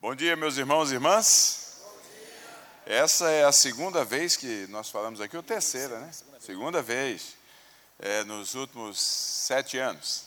[0.00, 1.82] Bom dia, meus irmãos e irmãs.
[2.86, 6.12] Essa é a segunda vez que nós falamos aqui, ou terceira, né?
[6.38, 7.34] Segunda vez,
[7.98, 10.22] é, nos últimos sete anos.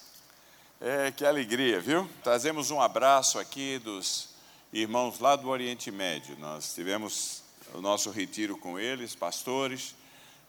[0.81, 2.05] É, que alegria, viu?
[2.21, 4.31] Trazemos um abraço aqui dos
[4.73, 6.35] irmãos lá do Oriente Médio.
[6.37, 7.41] Nós tivemos
[7.73, 9.95] o nosso retiro com eles, pastores.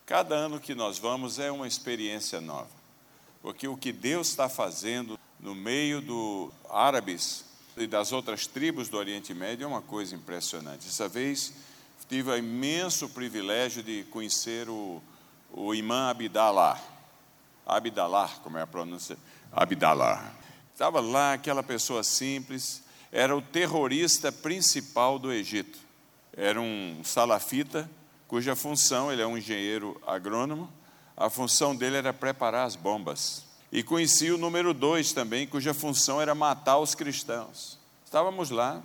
[0.04, 2.70] Cada ano que nós vamos é uma experiência nova,
[3.41, 8.96] porque o que Deus está fazendo no meio dos árabes e das outras tribos do
[8.96, 10.86] Oriente Médio é uma coisa impressionante.
[10.86, 11.53] Dessa vez
[12.08, 15.03] tive o imenso privilégio de conhecer o,
[15.50, 16.79] o imã Abdallah.
[17.67, 19.17] Abdallah, como é a pronúncia?
[19.50, 20.32] Abdallah.
[20.72, 25.79] Estava lá aquela pessoa simples, era o terrorista principal do Egito.
[26.36, 27.89] Era um salafita,
[28.26, 30.70] cuja função, ele é um engenheiro agrônomo,
[31.17, 33.45] a função dele era preparar as bombas.
[33.72, 37.78] E conheci o número dois também, cuja função era matar os cristãos.
[38.05, 38.83] Estávamos lá,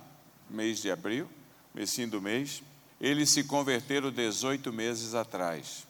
[0.48, 1.28] mês de abril,
[1.74, 2.62] mêsinho do mês.
[2.98, 5.86] Eles se converteram 18 meses atrás,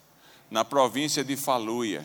[0.51, 2.05] na província de Faluia.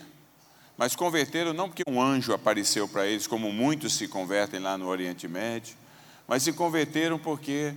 [0.77, 4.87] Mas converteram não porque um anjo apareceu para eles, como muitos se convertem lá no
[4.87, 5.75] Oriente Médio,
[6.27, 7.73] mas se converteram porque,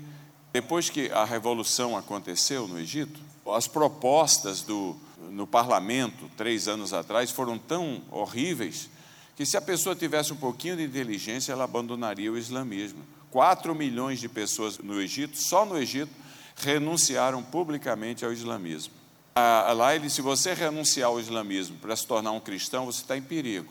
[0.52, 3.18] depois que a revolução aconteceu no Egito,
[3.54, 4.94] as propostas do,
[5.30, 8.90] no parlamento, três anos atrás, foram tão horríveis
[9.36, 13.04] que se a pessoa tivesse um pouquinho de inteligência, ela abandonaria o islamismo.
[13.30, 16.10] Quatro milhões de pessoas no Egito, só no Egito,
[16.56, 18.94] renunciaram publicamente ao islamismo.
[19.36, 23.22] Lá ele, se você renunciar ao islamismo para se tornar um cristão, você está em
[23.22, 23.70] perigo.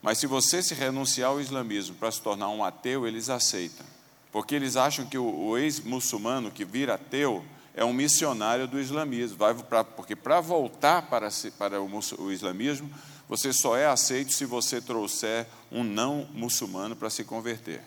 [0.00, 3.84] Mas se você se renunciar ao islamismo para se tornar um ateu, eles aceitam.
[4.32, 9.36] Porque eles acham que o, ex-muçulmano que vira ateu é um missionário do islamismo.
[9.36, 12.90] Vai pra, porque para voltar para, para o, o islamismo,
[13.32, 17.80] você só é aceito se você trouxer um não muçulmano para se converter.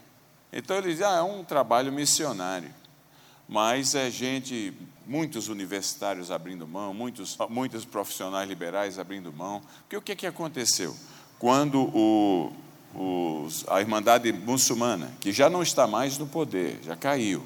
[0.52, 2.74] Então ele diz: ah, é um trabalho missionário.
[3.48, 4.74] Mas é gente,
[5.06, 9.62] muitos universitários abrindo mão, muitos, muitos profissionais liberais abrindo mão.
[9.82, 10.98] Porque o que, que aconteceu?
[11.38, 12.52] Quando o,
[13.68, 17.46] a Irmandade Muçulmana, que já não está mais no poder, já caiu,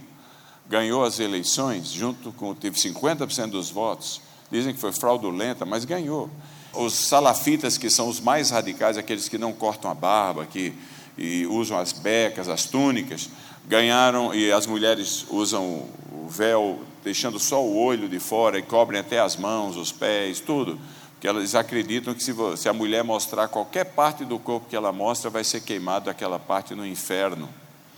[0.69, 6.29] ganhou as eleições, junto com, teve 50% dos votos, dizem que foi fraudulenta, mas ganhou.
[6.73, 10.73] Os salafitas, que são os mais radicais, aqueles que não cortam a barba, que
[11.19, 13.29] e usam as becas, as túnicas,
[13.67, 19.01] ganharam, e as mulheres usam o véu, deixando só o olho de fora e cobrem
[19.01, 20.79] até as mãos, os pés, tudo.
[21.11, 24.93] Porque elas acreditam que se, se a mulher mostrar qualquer parte do corpo que ela
[24.93, 27.49] mostra, vai ser queimado aquela parte no inferno.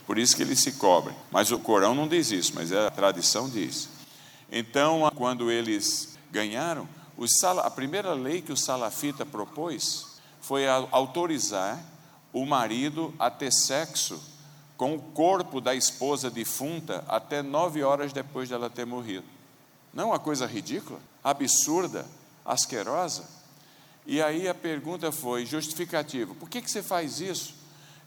[0.07, 1.15] Por isso que eles se cobrem.
[1.31, 3.87] Mas o Corão não diz isso, mas a tradição diz.
[4.51, 6.89] Então, quando eles ganharam,
[7.63, 10.07] a primeira lei que o salafita propôs
[10.41, 11.79] foi autorizar
[12.33, 14.19] o marido a ter sexo
[14.77, 19.25] com o corpo da esposa defunta até nove horas depois dela ter morrido.
[19.93, 22.07] Não é uma coisa ridícula, absurda,
[22.43, 23.29] asquerosa?
[24.07, 27.53] E aí a pergunta foi justificativa: por que, que você faz isso?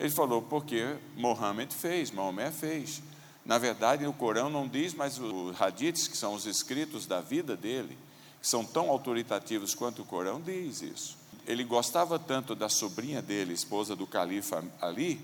[0.00, 3.00] Ele falou: porque Mohammed fez, Maomé fez.
[3.44, 7.56] Na verdade, o Corão não diz, mas os hadiths, que são os escritos da vida
[7.56, 7.96] dele,
[8.44, 11.16] são tão autoritativos quanto o Corão, diz isso.
[11.46, 15.18] Ele gostava tanto da sobrinha dele, esposa do califa Ali,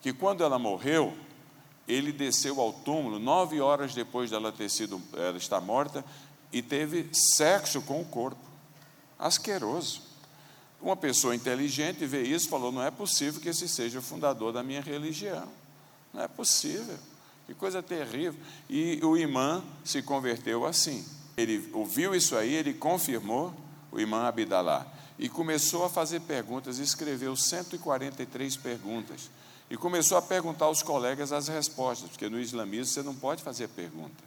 [0.00, 1.16] que quando ela morreu,
[1.88, 6.04] ele desceu ao túmulo nove horas depois dela ter sido, ela estar morta,
[6.52, 8.40] e teve sexo com o corpo.
[9.18, 10.00] Asqueroso.
[10.80, 14.52] Uma pessoa inteligente vê isso e falou: não é possível que esse seja o fundador
[14.52, 15.48] da minha religião.
[16.12, 16.98] Não é possível.
[17.46, 18.38] Que coisa terrível.
[18.70, 21.04] E o imã se converteu assim.
[21.36, 23.52] Ele ouviu isso aí, ele confirmou,
[23.90, 24.86] o imã Abdalá,
[25.18, 29.30] e começou a fazer perguntas, escreveu 143 perguntas.
[29.70, 33.68] E começou a perguntar aos colegas as respostas, porque no islamismo você não pode fazer
[33.68, 34.22] pergunta.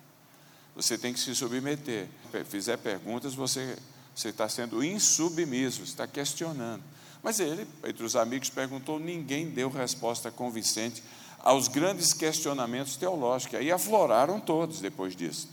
[0.75, 2.07] Você tem que se submeter.
[2.49, 3.77] Fizer perguntas, você,
[4.15, 6.83] você está sendo insubmisso, está questionando.
[7.23, 11.03] Mas ele, entre os amigos, perguntou, ninguém deu resposta convincente
[11.39, 13.59] aos grandes questionamentos teológicos.
[13.59, 15.49] Aí afloraram todos depois disso.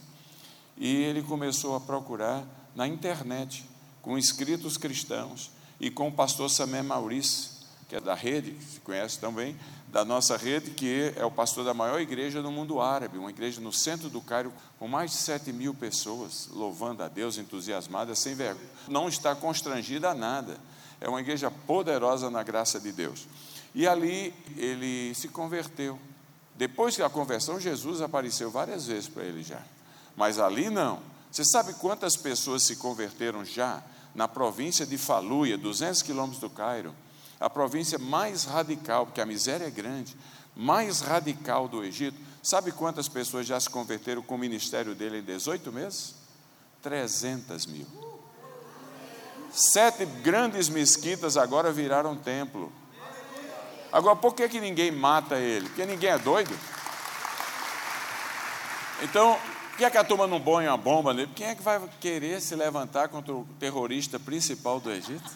[0.77, 2.45] E ele começou a procurar
[2.75, 3.65] na internet,
[4.03, 5.51] com escritos cristãos,
[5.81, 7.51] e com o pastor Samé Maurício,
[7.89, 9.57] que é da rede, que se conhece também,
[9.89, 13.61] da nossa rede, que é o pastor da maior igreja do mundo árabe, uma igreja
[13.61, 18.35] no centro do Cairo, com mais de 7 mil pessoas, louvando a Deus, entusiasmadas, sem
[18.35, 18.69] vergonha.
[18.89, 20.59] Não está constrangida a nada.
[21.01, 23.29] É uma igreja poderosa na graça de Deus.
[23.75, 25.99] E ali ele se converteu.
[26.57, 29.63] Depois da conversão, Jesus apareceu várias vezes para ele já.
[30.17, 31.01] Mas ali não.
[31.31, 33.83] Você sabe quantas pessoas se converteram já
[34.15, 36.95] na província de Faluia, 200 quilômetros do Cairo,
[37.41, 40.17] a província mais radical, porque a miséria é grande,
[40.55, 42.17] mais radical do Egito?
[42.43, 46.15] Sabe quantas pessoas já se converteram com o ministério dele em 18 meses?
[46.83, 47.87] 300 mil.
[49.51, 52.73] Sete grandes mesquitas agora viraram templo.
[53.93, 55.69] Agora, por que, que ninguém mata ele?
[55.69, 56.53] Porque ninguém é doido.
[59.03, 59.39] Então,
[59.75, 61.33] por que, é que a turma não põe uma bomba nele?
[61.35, 65.29] Quem é que vai querer se levantar contra o terrorista principal do Egito?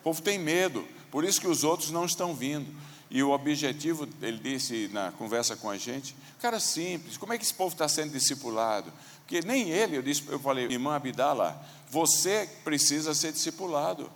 [0.00, 2.66] O povo tem medo, por isso que os outros não estão vindo.
[3.08, 7.44] E o objetivo, ele disse na conversa com a gente, cara simples, como é que
[7.44, 8.92] esse povo está sendo discipulado?
[9.18, 14.10] Porque nem ele, eu, disse, eu falei, irmã Abdala, você precisa ser discipulado.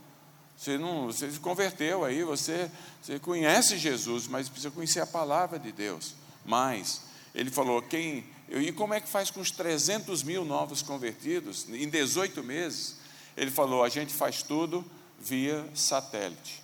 [0.57, 2.69] Você não, você se converteu aí, você,
[3.01, 6.17] você conhece Jesus, mas precisa conhecer a palavra de Deus.
[6.45, 7.03] Mas
[7.33, 11.89] ele falou, quem e como é que faz com os 300 mil novos convertidos em
[11.89, 12.97] 18 meses?
[13.37, 14.85] Ele falou, a gente faz tudo
[15.21, 16.63] via satélite.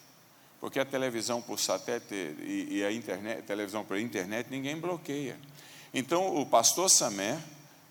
[0.60, 5.38] Porque a televisão por satélite e, e a internet, televisão por internet, ninguém bloqueia.
[5.92, 7.38] Então, o pastor Samé,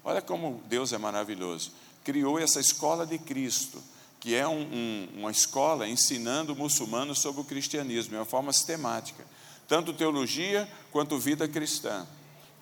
[0.04, 1.72] olha como Deus é maravilhoso,
[2.04, 3.82] criou essa escola de Cristo,
[4.20, 9.24] que é um, um, uma escola ensinando muçulmanos sobre o cristianismo, de uma forma sistemática,
[9.68, 12.08] tanto teologia quanto vida cristã.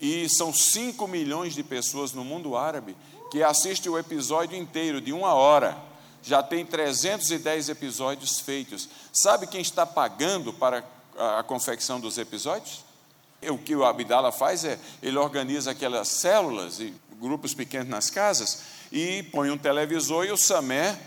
[0.02, 2.98] E são 5 milhões de pessoas no mundo árabe
[3.30, 5.92] que assistem o episódio inteiro, de uma hora
[6.24, 8.88] já tem 310 episódios feitos.
[9.12, 10.84] Sabe quem está pagando para
[11.18, 12.84] a confecção dos episódios?
[13.50, 18.62] O que o Abdala faz é, ele organiza aquelas células e grupos pequenos nas casas
[18.92, 20.98] e põe um televisor e o Samé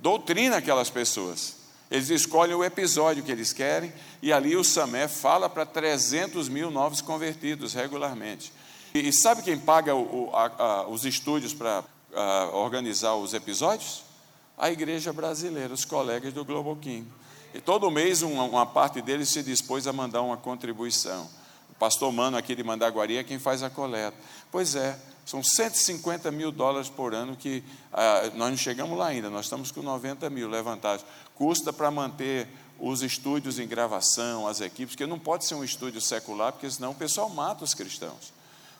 [0.00, 1.56] doutrina aquelas pessoas.
[1.90, 6.70] Eles escolhem o episódio que eles querem e ali o Samé fala para 300 mil
[6.70, 8.52] novos convertidos regularmente.
[8.94, 11.84] E, sabe quem paga o, a, a, os estúdios para
[12.52, 14.08] organizar os episódios?
[14.58, 17.06] a igreja brasileira, os colegas do Globo King.
[17.54, 21.28] E todo mês uma, uma, parte deles se dispôs a mandar uma contribuição.
[21.70, 24.16] O pastor Mano aqui de Mandaguari é quem faz a coleta.
[24.50, 27.62] Pois é, são 150 mil dólares por ano que
[27.92, 31.06] ah, nós não chegamos lá ainda, nós estamos com 90 mil levantados.
[31.38, 32.46] Custa para manter
[32.78, 36.90] os estúdios em gravação, as equipes, porque não pode ser um estúdio secular, porque senão
[36.90, 38.36] o pessoal mata os cristãos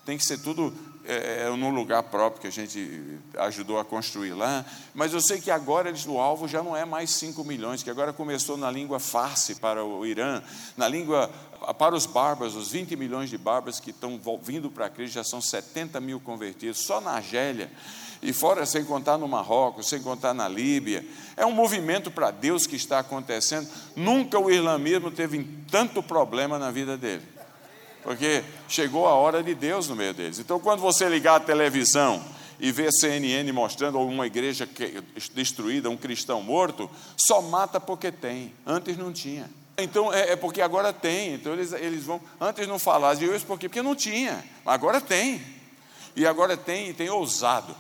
[0.09, 0.73] tem que ser tudo
[1.05, 4.65] é, é, num lugar próprio que a gente ajudou a construir lá.
[4.95, 7.91] Mas eu sei que agora eles, o alvo já não é mais 5 milhões, que
[7.91, 10.43] agora começou na língua farsi para o Irã,
[10.79, 11.29] na língua
[11.79, 15.25] para os bárbaros, os 20 milhões de bárbaros que estão vindo para a Cristo, já
[15.25, 17.71] são 70 mil convertidos, só na Argélia.
[18.21, 21.05] E fora, sem contar no Marrocos, sem contar na Líbia.
[21.37, 23.69] É um movimento para Deus que está acontecendo.
[23.95, 27.23] Nunca o islamismo teve tanto problema na vida dele
[28.09, 30.39] porque chegou a hora de Deus no meio deles.
[30.39, 32.25] Então, quando você ligar a televisão
[32.59, 34.69] e ver CNN mostrando uma igreja
[35.35, 39.49] destruída, um cristão morto, só mata porque tem, antes não tinha.
[39.77, 43.69] Então é, é porque agora tem, então eles, eles vão, antes não falavam isso porque,
[43.69, 45.41] porque não tinha, agora tem,
[46.17, 47.77] e agora tem e tem ousado.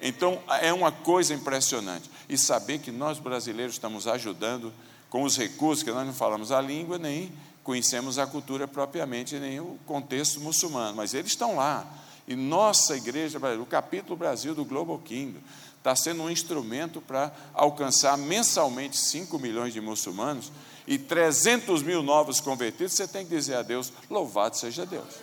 [0.00, 2.10] Então é uma coisa impressionante.
[2.28, 4.72] E saber que nós brasileiros estamos ajudando
[5.10, 7.32] com os recursos, que nós não falamos a língua nem
[7.68, 11.86] conhecemos a cultura propriamente, nem o contexto muçulmano, mas eles estão lá.
[12.26, 15.38] E nossa igreja, o capítulo Brasil do Global Kingdom,
[15.76, 20.50] está sendo um instrumento para alcançar mensalmente 5 milhões de muçulmanos
[20.86, 22.94] e 300 mil novos convertidos.
[22.94, 25.16] Você tem que dizer a Deus: louvado seja Deus.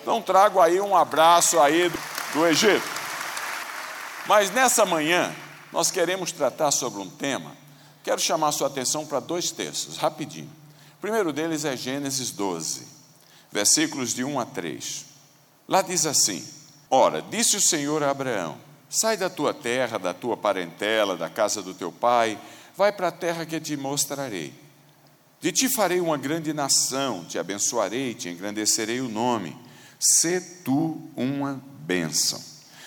[0.00, 1.90] Então trago aí um abraço aí
[2.32, 3.03] do, Egito.
[4.26, 5.34] Mas nessa manhã,
[5.72, 7.56] nós queremos tratar sobre um tema.
[8.02, 10.50] Quero chamar sua atenção para dois textos, rapidinho
[11.04, 12.86] primeiro deles é Gênesis 12,
[13.52, 15.04] versículos de 1 a 3.
[15.68, 16.42] Lá diz assim:
[16.88, 18.56] Ora, disse o Senhor a Abraão:
[18.88, 22.38] Sai da tua terra, da tua parentela, da casa do teu pai,
[22.74, 24.54] vai para a terra que te mostrarei.
[25.42, 29.54] De ti farei uma grande nação, te abençoarei, te engrandecerei o nome.
[30.00, 32.42] Sê tu uma bênção.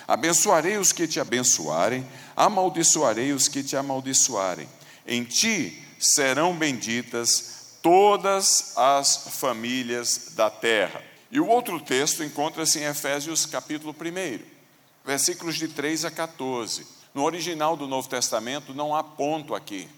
[0.07, 4.69] Abençoarei os que te abençoarem, amaldiçoarei os que te amaldiçoarem.
[5.05, 11.03] Em ti serão benditas todas as famílias da terra.
[11.29, 14.39] E o outro texto encontra-se em Efésios capítulo 1,
[15.05, 16.87] versículos de 3 a 14.
[17.13, 19.89] No original do Novo Testamento não há ponto aqui.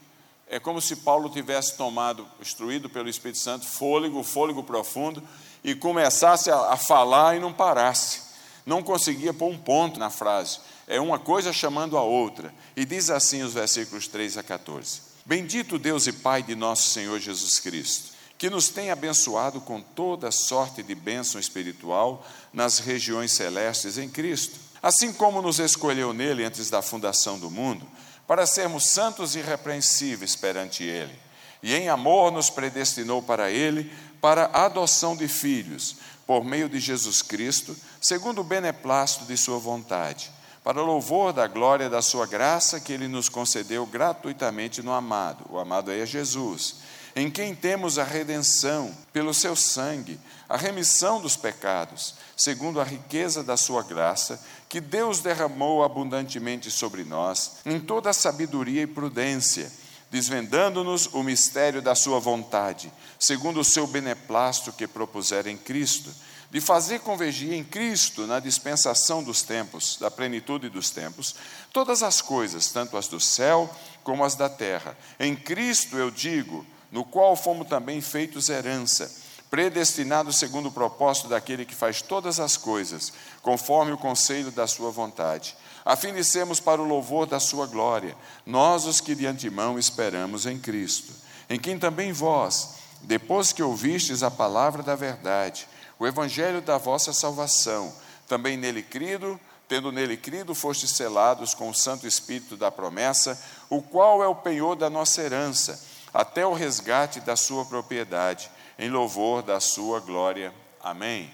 [0.47, 5.21] É como se Paulo tivesse tomado, instruído pelo Espírito Santo, fôlego, fôlego profundo,
[5.63, 8.28] e começasse a, a falar e não parasse.
[8.69, 10.59] Não conseguia pôr um ponto na frase.
[10.87, 12.53] É uma coisa chamando a outra.
[12.75, 15.01] E diz assim os versículos 3 a 14.
[15.25, 20.29] Bendito Deus e Pai de nosso Senhor Jesus Cristo, que nos tem abençoado com toda
[20.29, 22.23] sorte de bênção espiritual
[22.53, 27.87] nas regiões celestes em Cristo, assim como nos escolheu nele antes da fundação do mundo,
[28.27, 31.17] para sermos santos e irrepreensíveis perante ele,
[31.63, 35.95] e em amor nos predestinou para ele, para a adoção de filhos,
[36.29, 40.29] por meio de Jesus Cristo, segundo o beneplácito de Sua vontade,
[40.63, 45.43] para louvor da glória da Sua graça que Ele nos concedeu gratuitamente no amado.
[45.49, 46.81] O amado é Jesus,
[47.15, 53.43] em quem temos a redenção pelo Seu sangue, a remissão dos pecados, segundo a riqueza
[53.43, 59.71] da Sua graça, que Deus derramou abundantemente sobre nós, em toda a sabedoria e prudência
[60.09, 66.11] desvendando-nos o mistério da Sua vontade, segundo o seu beneplácito que propusera em Cristo,
[66.51, 71.35] de fazer convergir em Cristo, na dispensação dos tempos, da plenitude dos tempos,
[71.71, 73.69] todas as coisas, tanto as do céu
[74.03, 74.97] como as da terra.
[75.19, 79.11] Em Cristo, eu digo, no qual fomos também feitos herança,
[79.47, 83.13] predestinados segundo o propósito daquele que faz todas as coisas,
[83.43, 87.65] conforme o conselho da Sua vontade a fim de sermos para o louvor da Sua
[87.65, 91.13] glória, nós os que de antemão esperamos em Cristo,
[91.49, 95.67] em quem também vós, depois que ouvistes a palavra da verdade,
[95.97, 97.93] o evangelho da vossa salvação,
[98.27, 103.81] também nele crido, tendo nele crido, fostes selados com o Santo Espírito da promessa, o
[103.81, 105.79] qual é o penhor da nossa herança,
[106.13, 110.53] até o resgate da sua propriedade, em louvor da sua glória.
[110.81, 111.31] Amém.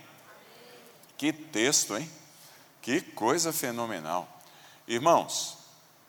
[1.17, 2.09] Que texto, hein?
[2.81, 4.27] Que coisa fenomenal.
[4.87, 5.57] Irmãos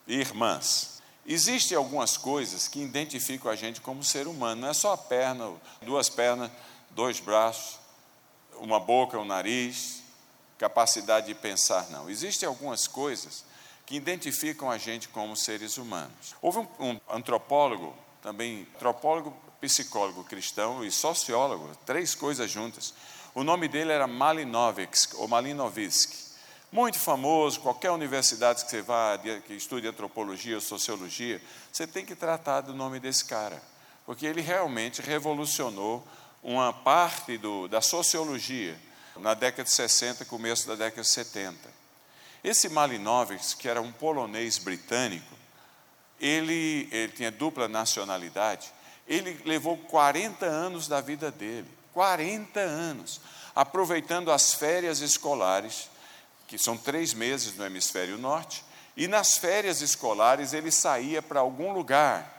[0.06, 4.92] e irmãs, existem algumas coisas que identificam a gente como ser humano, não é só
[4.92, 6.50] a perna, duas pernas,
[6.90, 7.78] dois braços,
[8.58, 10.02] uma boca, um nariz,
[10.58, 12.10] capacidade de pensar, não.
[12.10, 13.44] Existem algumas coisas
[13.86, 16.34] que identificam a gente como seres humanos.
[16.42, 22.92] Houve um, um antropólogo, também antropólogo, psicólogo cristão e sociólogo, três coisas juntas.
[23.34, 26.25] O nome dele era Malinovski, ou Malinovski
[26.70, 31.40] muito famoso, qualquer universidade que você vá, que estude antropologia ou sociologia,
[31.72, 33.62] você tem que tratar do nome desse cara,
[34.04, 36.06] porque ele realmente revolucionou
[36.42, 38.78] uma parte do, da sociologia
[39.16, 41.56] na década de 60, começo da década de 70.
[42.44, 45.34] Esse Malinowski, que era um polonês britânico,
[46.20, 48.72] ele, ele tinha dupla nacionalidade,
[49.06, 53.20] ele levou 40 anos da vida dele, 40 anos,
[53.54, 55.88] aproveitando as férias escolares
[56.46, 58.64] que são três meses no hemisfério norte,
[58.96, 62.34] e nas férias escolares ele saía para algum lugar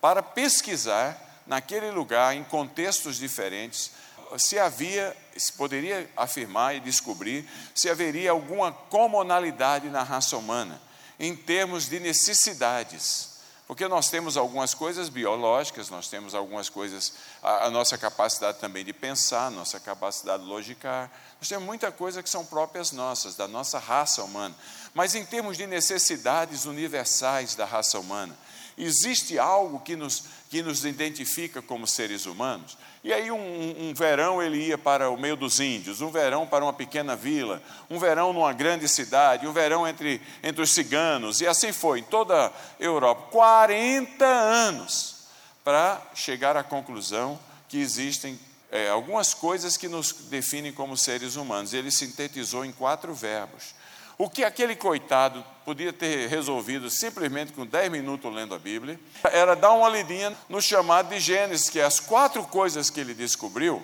[0.00, 3.92] para pesquisar naquele lugar, em contextos diferentes,
[4.38, 10.80] se havia, se poderia afirmar e descobrir se haveria alguma comunalidade na raça humana,
[11.18, 13.29] em termos de necessidades.
[13.70, 18.84] Porque nós temos algumas coisas biológicas, nós temos algumas coisas, a, a nossa capacidade também
[18.84, 21.08] de pensar, nossa capacidade de logicar,
[21.40, 24.56] nós temos muita coisa que são próprias nossas, da nossa raça humana.
[24.92, 28.36] Mas em termos de necessidades universais da raça humana,
[28.82, 32.76] existe algo que nos, que nos identifica como seres humanos?
[33.02, 36.64] E aí, um, um, verão ele ia para o meio dos índios, um verão para
[36.64, 41.46] uma pequena vila, um verão numa grande cidade, um verão entre, entre os ciganos, e
[41.46, 43.28] assim foi, em toda a Europa.
[43.30, 45.24] 40 anos
[45.64, 48.38] para chegar à conclusão que existem
[48.70, 51.72] é, algumas coisas que nos definem como seres humanos.
[51.72, 53.74] Ele sintetizou em quatro verbos.
[54.20, 59.56] O que aquele coitado podia ter resolvido simplesmente com 10 minutos lendo a Bíblia, era
[59.56, 63.82] dar uma lidinha no chamado de Gênesis, que é as quatro coisas que ele descobriu,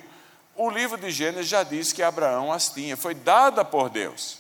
[0.55, 4.37] o livro de Gênesis já diz que Abraão as tinha, foi dada por Deus.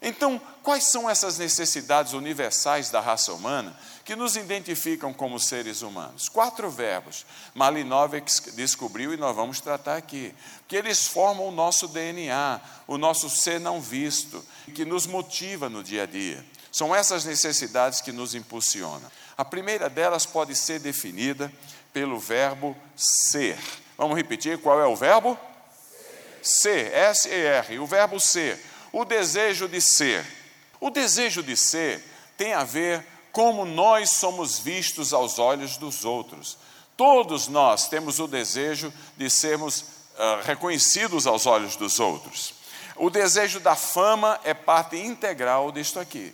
[0.00, 6.28] Então, quais são essas necessidades universais da raça humana que nos identificam como seres humanos?
[6.28, 7.24] Quatro verbos.
[7.54, 10.34] Malinowski descobriu e nós vamos tratar aqui.
[10.66, 14.44] Que eles formam o nosso DNA, o nosso ser não visto,
[14.74, 16.44] que nos motiva no dia a dia.
[16.72, 19.08] São essas necessidades que nos impulsionam.
[19.36, 21.52] A primeira delas pode ser definida
[21.92, 23.58] pelo verbo ser.
[23.96, 25.38] Vamos repetir qual é o verbo?
[26.42, 28.60] Ser, S-E-R, o verbo ser
[28.94, 30.24] o desejo de ser.
[30.80, 32.02] O desejo de ser
[32.36, 36.56] tem a ver como nós somos vistos aos olhos dos outros.
[36.96, 42.54] Todos nós temos o desejo de sermos uh, reconhecidos aos olhos dos outros.
[42.96, 46.32] O desejo da fama é parte integral disto aqui.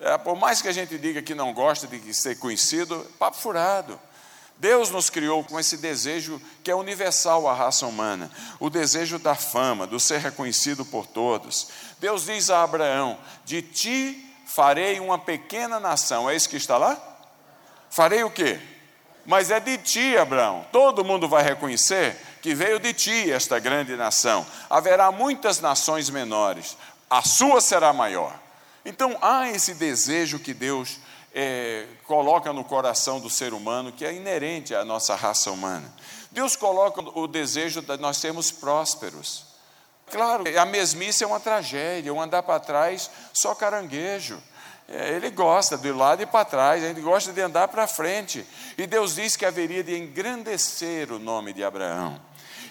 [0.00, 4.00] É, por mais que a gente diga que não gosta de ser conhecido, papo furado.
[4.62, 9.34] Deus nos criou com esse desejo que é universal à raça humana, o desejo da
[9.34, 11.66] fama, do ser reconhecido por todos.
[11.98, 16.30] Deus diz a Abraão: De ti farei uma pequena nação.
[16.30, 16.96] É isso que está lá?
[17.90, 18.60] Farei o quê?
[19.26, 20.64] Mas é de ti, Abraão.
[20.70, 24.46] Todo mundo vai reconhecer que veio de ti esta grande nação.
[24.70, 26.76] Haverá muitas nações menores,
[27.10, 28.32] a sua será maior.
[28.84, 31.00] Então há esse desejo que Deus
[31.34, 35.92] é, coloca no coração do ser humano, que é inerente à nossa raça humana.
[36.30, 39.44] Deus coloca o desejo de nós sermos prósperos.
[40.10, 44.42] Claro, a mesmice é uma tragédia, um andar para trás só caranguejo.
[44.88, 48.46] É, ele gosta de lado e para trás, ele gosta de andar para frente.
[48.76, 52.20] E Deus diz que haveria de engrandecer o nome de Abraão.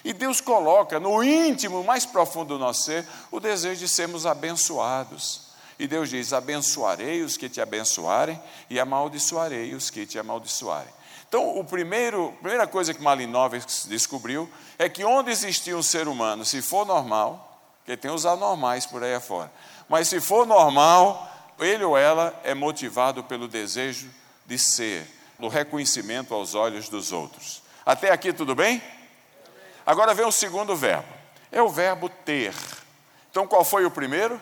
[0.04, 5.51] E Deus coloca no íntimo, mais profundo do nosso ser, o desejo de sermos abençoados.
[5.78, 10.92] E Deus diz: abençoarei os que te abençoarem e amaldiçoarei os que te amaldiçoarem.
[11.28, 16.06] Então, o primeiro, a primeira coisa que Malinowski descobriu é que onde existia um ser
[16.06, 19.50] humano, se for normal, porque tem os anormais por aí afora,
[19.88, 21.26] mas se for normal,
[21.58, 24.10] ele ou ela é motivado pelo desejo
[24.44, 25.06] de ser,
[25.38, 27.62] do reconhecimento aos olhos dos outros.
[27.84, 28.82] Até aqui tudo bem?
[29.86, 31.08] Agora vem o segundo verbo.
[31.50, 32.54] É o verbo ter.
[33.30, 34.40] Então qual foi o primeiro?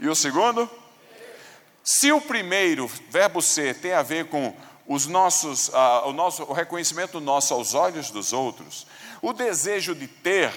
[0.00, 0.68] E o segundo?
[1.84, 6.52] Se o primeiro, verbo ser, tem a ver com os nossos, uh, o, nosso, o
[6.54, 8.86] reconhecimento nosso aos olhos dos outros,
[9.20, 10.52] o desejo de ter,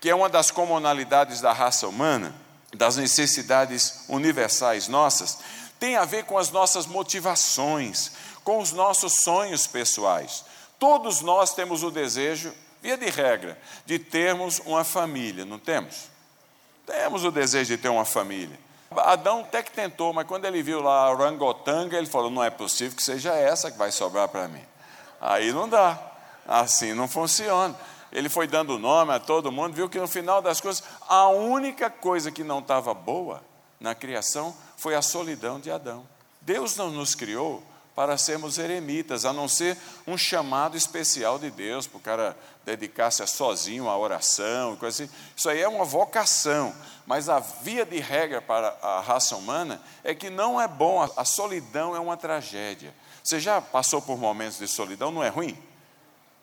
[0.00, 2.34] que é uma das comunalidades da raça humana,
[2.74, 5.38] das necessidades universais nossas,
[5.78, 8.10] tem a ver com as nossas motivações,
[8.42, 10.44] com os nossos sonhos pessoais.
[10.76, 12.52] Todos nós temos o desejo,
[12.82, 16.10] via de regra, de termos uma família, não temos?
[16.84, 18.67] Temos o desejo de ter uma família.
[18.90, 22.50] Adão até que tentou, mas quando ele viu lá a orangotanga, ele falou: não é
[22.50, 24.64] possível que seja essa que vai sobrar para mim.
[25.20, 25.98] Aí não dá,
[26.46, 27.74] assim não funciona.
[28.10, 31.90] Ele foi dando nome a todo mundo, viu que no final das coisas, a única
[31.90, 33.42] coisa que não estava boa
[33.78, 36.06] na criação foi a solidão de Adão.
[36.40, 37.62] Deus não nos criou
[37.94, 39.76] para sermos eremitas, a não ser
[40.06, 42.36] um chamado especial de Deus, para o cara
[42.68, 45.12] dedicar-se sozinho à oração, coisa assim.
[45.34, 46.74] Isso aí é uma vocação,
[47.06, 51.24] mas a via de regra para a raça humana é que não é bom, a
[51.24, 52.94] solidão é uma tragédia.
[53.24, 55.56] Você já passou por momentos de solidão, não é ruim?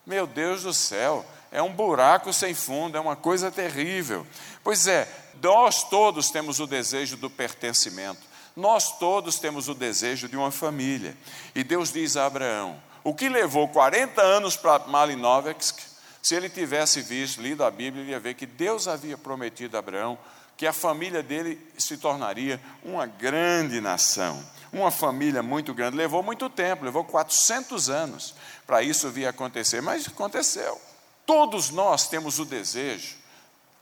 [0.05, 4.25] Meu Deus do céu, é um buraco sem fundo, é uma coisa terrível.
[4.63, 5.08] Pois é,
[5.41, 8.22] nós todos temos o desejo do pertencimento,
[8.55, 11.15] nós todos temos o desejo de uma família.
[11.54, 15.94] E Deus diz a Abraão: o que levou 40 anos para Malinowski,
[16.25, 19.79] se ele tivesse visto, lido a Bíblia, ele ia ver que Deus havia prometido a
[19.79, 20.17] Abraão
[20.57, 25.95] que a família dele se tornaria uma grande nação, uma família muito grande.
[25.95, 28.33] Levou muito tempo, levou 400 anos
[28.65, 30.81] para isso vir acontecer, mas aconteceu.
[31.27, 33.17] Todos nós temos o desejo,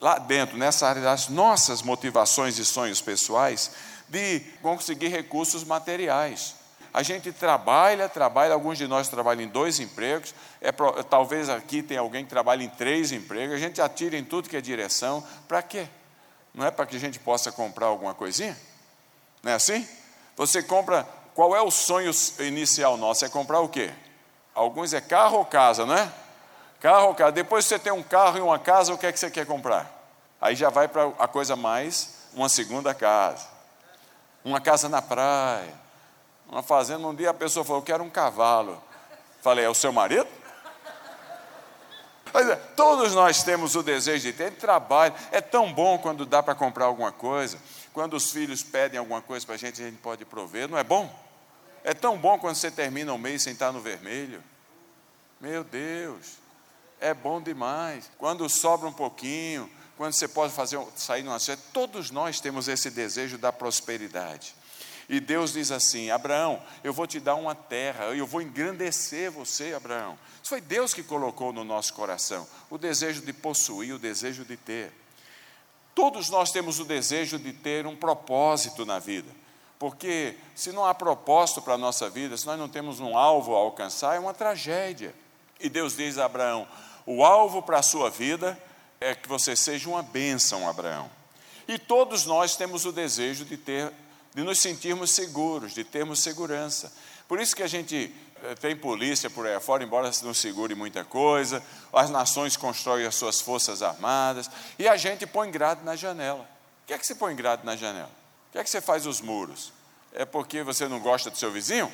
[0.01, 3.71] lá dentro, nessa área das nossas motivações e sonhos pessoais,
[4.10, 6.56] de conseguir recursos materiais.
[6.93, 10.71] A gente trabalha, trabalha, alguns de nós trabalham em dois empregos, é,
[11.10, 14.56] talvez aqui tenha alguém que trabalha em três empregos, a gente atira em tudo que
[14.56, 15.88] é direção, para quê?
[16.53, 18.56] Não é para que a gente possa comprar alguma coisinha?
[19.41, 19.88] Não é assim?
[20.36, 23.25] Você compra, qual é o sonho inicial nosso?
[23.25, 23.91] É comprar o quê?
[24.53, 26.12] Alguns é carro ou casa, não é?
[26.79, 27.32] Carro ou casa.
[27.32, 29.91] Depois você tem um carro e uma casa, o que é que você quer comprar?
[30.39, 33.47] Aí já vai para a coisa mais, uma segunda casa.
[34.45, 35.83] Uma casa na praia.
[36.54, 37.08] Uma fazenda.
[37.08, 38.80] Um dia a pessoa falou, eu quero um cavalo.
[39.42, 40.28] Falei, é o seu marido?
[42.32, 45.16] Mas, é, todos nós temos o desejo de ter trabalho.
[45.32, 47.58] É tão bom quando dá para comprar alguma coisa.
[47.92, 50.70] Quando os filhos pedem alguma coisa para a gente, a gente pode prover.
[50.70, 51.12] Não é bom?
[51.84, 54.44] É tão bom quando você termina o mês sem estar no vermelho.
[55.42, 56.38] Meu Deus
[57.00, 58.12] é bom demais.
[58.20, 62.92] Quando sobra um pouquinho, quando você pode fazer sair numa festa, todos nós temos esse
[62.92, 64.56] desejo da prosperidade.
[65.10, 69.74] E Deus diz assim: Abraão, eu vou te dar uma terra, eu vou engrandecer você,
[69.74, 70.18] Abraão.
[70.42, 74.58] Isso foi Deus que colocou no nosso coração o desejo de possuir, o desejo de
[74.58, 74.92] ter.
[75.94, 79.30] Todos nós temos o desejo de ter um propósito na vida,
[79.78, 83.56] porque se não há propósito para a nossa vida, se nós não temos um alvo
[83.56, 85.13] a alcançar, é uma tragédia.
[85.60, 86.68] E Deus diz a Abraão:
[87.06, 88.58] o alvo para a sua vida
[89.00, 91.10] é que você seja uma bênção, Abraão.
[91.68, 93.92] E todos nós temos o desejo de ter,
[94.34, 96.91] de nos sentirmos seguros, de termos segurança.
[97.28, 101.04] Por isso que a gente eh, tem polícia por aí fora, embora não segure muita
[101.04, 106.50] coisa, as nações constroem as suas forças armadas, e a gente põe grade na janela.
[106.84, 108.12] O que é que você põe grade na janela?
[108.50, 109.72] O que é que você faz os muros?
[110.12, 111.91] É porque você não gosta do seu vizinho?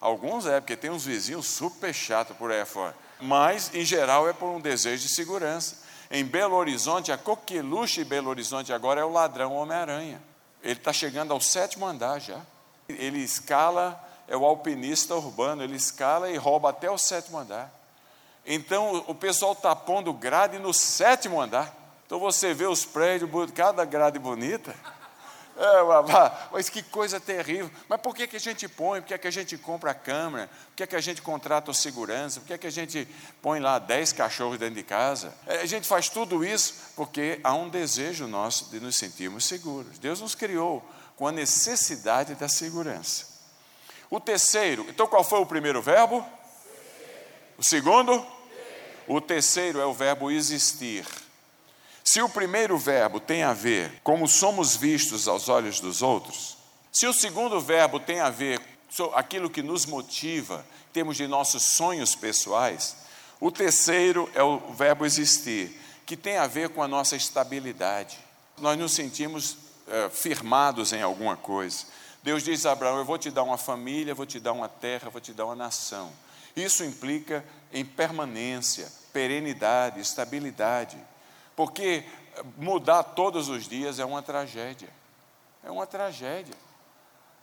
[0.00, 4.32] Alguns é, porque tem uns vizinhos super chatos por aí fora mas em geral é
[4.32, 5.82] por um desejo de segurança.
[6.10, 10.22] Em Belo Horizonte, a coqueluche de Belo Horizonte agora é o ladrão Homem-Aranha.
[10.64, 12.40] Ele está chegando ao sétimo andar já.
[12.88, 17.70] Ele escala, é o alpinista urbano, ele escala e rouba até o sétimo andar.
[18.46, 21.72] Então o pessoal está pondo grade no sétimo andar.
[22.06, 24.74] Então você vê os prédios, cada grade bonita.
[25.56, 27.70] É, mas que coisa terrível.
[27.88, 29.00] Mas por que, que a gente põe?
[29.00, 30.48] Por que, que a gente compra a câmera?
[30.48, 32.40] Por que, que a gente contrata o segurança?
[32.40, 33.06] Por que, que a gente
[33.40, 35.32] põe lá 10 cachorros dentro de casa?
[35.46, 39.98] É, a gente faz tudo isso porque há um desejo nosso de nos sentirmos seguros.
[39.98, 40.84] Deus nos criou
[41.16, 43.26] com a necessidade da segurança.
[44.10, 46.24] O terceiro, então qual foi o primeiro verbo?
[47.56, 48.26] O segundo?
[49.06, 51.06] O terceiro é o verbo existir.
[52.04, 56.58] Se o primeiro verbo tem a ver como somos vistos aos olhos dos outros,
[56.92, 58.60] se o segundo verbo tem a ver
[58.94, 62.94] com aquilo que nos motiva, em termos de nossos sonhos pessoais,
[63.40, 68.18] o terceiro é o verbo existir, que tem a ver com a nossa estabilidade.
[68.58, 69.56] Nós nos sentimos
[69.88, 71.86] é, firmados em alguma coisa.
[72.22, 75.10] Deus diz a Abraão: Eu vou te dar uma família, vou te dar uma terra,
[75.10, 76.12] vou te dar uma nação.
[76.54, 80.96] Isso implica em permanência, perenidade, estabilidade.
[81.56, 82.04] Porque
[82.56, 84.88] mudar todos os dias é uma tragédia.
[85.62, 86.54] É uma tragédia.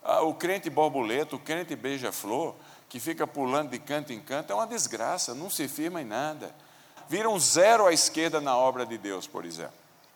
[0.03, 2.55] Ah, o crente borboleta, o crente beija-flor,
[2.89, 6.53] que fica pulando de canto em canto, é uma desgraça, não se firma em nada.
[7.07, 9.73] Vira um zero à esquerda na obra de Deus, por exemplo.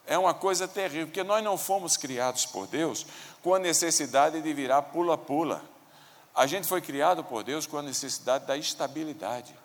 [0.07, 3.05] É uma coisa terrível, porque nós não fomos criados por Deus
[3.41, 5.63] com a necessidade de virar pula-pula.
[6.33, 9.55] A gente foi criado por Deus com a necessidade da estabilidade.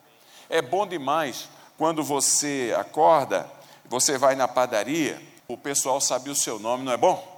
[0.49, 3.51] É bom demais quando você acorda
[3.91, 7.29] você vai na padaria, o pessoal sabe o seu nome, não é bom?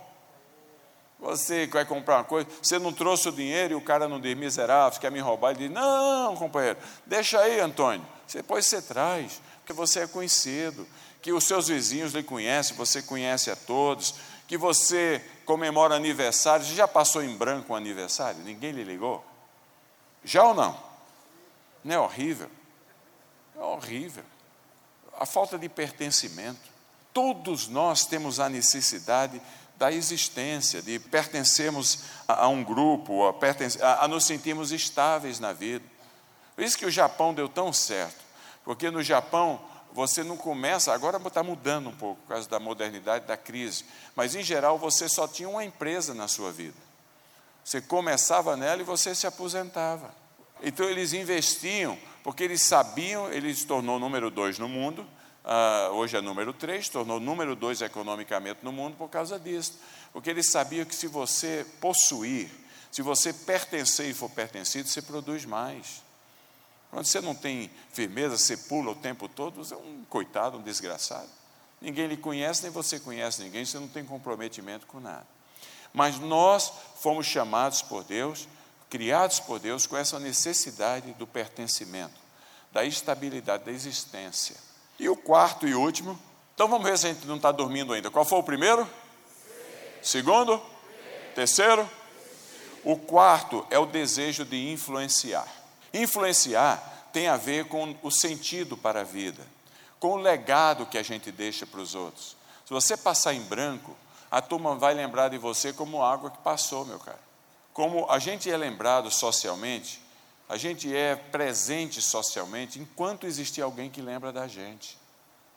[1.18, 4.36] Você vai comprar uma coisa, você não trouxe o dinheiro e o cara não diz
[4.36, 8.06] miserável, quer me roubar, ele diz: Não, companheiro, deixa aí, Antônio.
[8.30, 10.86] Depois você traz, porque você é conhecido,
[11.22, 14.14] que os seus vizinhos lhe conhecem, você conhece a todos,
[14.46, 16.66] que você comemora aniversário.
[16.66, 18.42] Você já passou em branco um aniversário?
[18.42, 19.24] Ninguém lhe ligou?
[20.22, 20.78] Já ou não?
[21.82, 22.50] Não é horrível?
[23.56, 24.24] É horrível
[25.22, 26.58] a falta de pertencimento.
[27.14, 29.40] Todos nós temos a necessidade
[29.76, 33.34] da existência, de pertencermos a, a um grupo, a,
[33.82, 35.84] a, a nos sentirmos estáveis na vida.
[36.56, 38.18] Por isso que o Japão deu tão certo,
[38.64, 39.60] porque no Japão
[39.92, 43.84] você não começa, agora está mudando um pouco por causa da modernidade, da crise,
[44.16, 46.76] mas em geral você só tinha uma empresa na sua vida.
[47.64, 50.12] Você começava nela e você se aposentava.
[50.60, 55.06] Então eles investiam porque eles sabiam, ele se tornou número dois no mundo,
[55.44, 59.78] uh, hoje é número três, tornou número dois economicamente no mundo por causa disso.
[60.12, 62.50] Porque eles sabiam que se você possuir,
[62.90, 66.02] se você pertencer e for pertencido, você produz mais.
[66.90, 70.62] Quando você não tem firmeza, você pula o tempo todo, você é um coitado, um
[70.62, 71.28] desgraçado.
[71.80, 75.26] Ninguém lhe conhece, nem você conhece ninguém, você não tem comprometimento com nada.
[75.92, 78.46] Mas nós fomos chamados por Deus
[78.92, 82.12] criados por Deus com essa necessidade do pertencimento,
[82.70, 84.54] da estabilidade, da existência.
[84.98, 86.20] E o quarto e último,
[86.54, 88.10] então vamos ver se a gente não está dormindo ainda.
[88.10, 88.86] Qual foi o primeiro?
[90.02, 90.60] Segundo?
[91.34, 91.88] Terceiro?
[92.84, 95.48] O quarto é o desejo de influenciar.
[95.94, 99.42] Influenciar tem a ver com o sentido para a vida,
[99.98, 102.36] com o legado que a gente deixa para os outros.
[102.66, 103.96] Se você passar em branco,
[104.30, 107.31] a turma vai lembrar de você como água que passou, meu cara.
[107.72, 110.00] Como a gente é lembrado socialmente,
[110.48, 114.98] a gente é presente socialmente enquanto existir alguém que lembra da gente.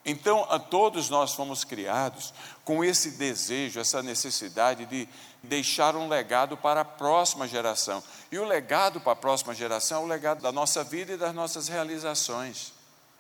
[0.06, 2.32] Então, a todos nós fomos criados
[2.64, 5.10] com esse desejo, essa necessidade de
[5.42, 8.04] deixar um legado para a próxima geração.
[8.32, 11.34] E o legado para a próxima geração é o legado da nossa vida e das
[11.34, 12.72] nossas realizações.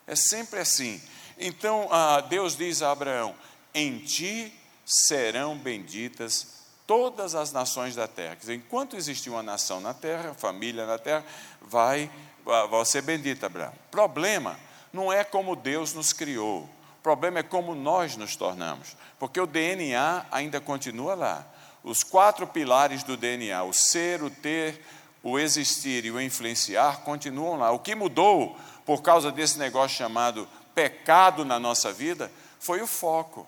[0.05, 1.01] É sempre assim.
[1.39, 1.89] Então,
[2.29, 3.35] Deus diz a Abraão:
[3.73, 4.53] Em ti
[4.85, 8.35] serão benditas todas as nações da terra.
[8.35, 11.25] Quer dizer, enquanto existir uma nação na terra, família na terra,
[11.61, 12.09] vai,
[12.43, 13.73] vai ser bendita, Abraão.
[13.89, 14.57] Problema
[14.93, 16.61] não é como Deus nos criou.
[16.61, 18.95] O problema é como nós nos tornamos.
[19.19, 21.45] Porque o DNA ainda continua lá.
[21.83, 24.83] Os quatro pilares do DNA, o ser, o ter,
[25.21, 27.71] o existir e o influenciar, continuam lá.
[27.71, 33.47] O que mudou por causa desse negócio chamado pecado na nossa vida foi o foco.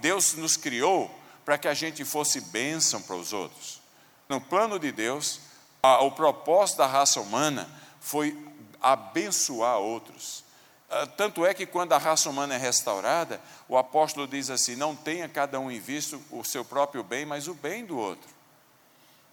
[0.00, 3.80] Deus nos criou para que a gente fosse bênção para os outros.
[4.28, 5.40] No plano de Deus,
[5.82, 7.68] a, o propósito da raça humana
[8.00, 8.36] foi
[8.80, 10.44] abençoar outros.
[10.90, 14.96] Ah, tanto é que quando a raça humana é restaurada, o apóstolo diz assim: não
[14.96, 18.28] tenha cada um em vista o seu próprio bem, mas o bem do outro.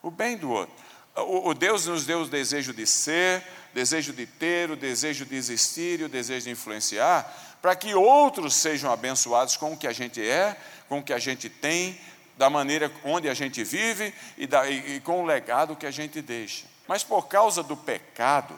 [0.01, 0.73] O bem do outro.
[1.15, 3.43] O, Deus nos deu o desejo de ser,
[3.73, 8.53] desejo de ter, o desejo de existir e o desejo de influenciar, para que outros
[8.53, 10.55] sejam abençoados com o que a gente é,
[10.87, 11.97] com o que a gente tem,
[12.37, 15.91] da maneira onde a gente vive e, da, e, e com o legado que a
[15.91, 16.65] gente deixa.
[16.87, 18.57] Mas por causa do pecado,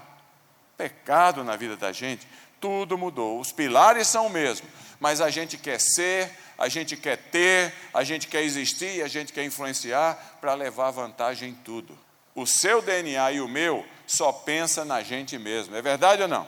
[0.78, 2.28] pecado na vida da gente,
[2.60, 3.40] tudo mudou.
[3.40, 4.68] Os pilares são o mesmo,
[5.00, 9.32] mas a gente quer ser, a gente quer ter, a gente quer existir, a gente
[9.32, 11.98] quer influenciar para levar vantagem em tudo.
[12.36, 15.76] O seu DNA e o meu só pensa na gente mesmo.
[15.76, 16.48] É verdade ou não?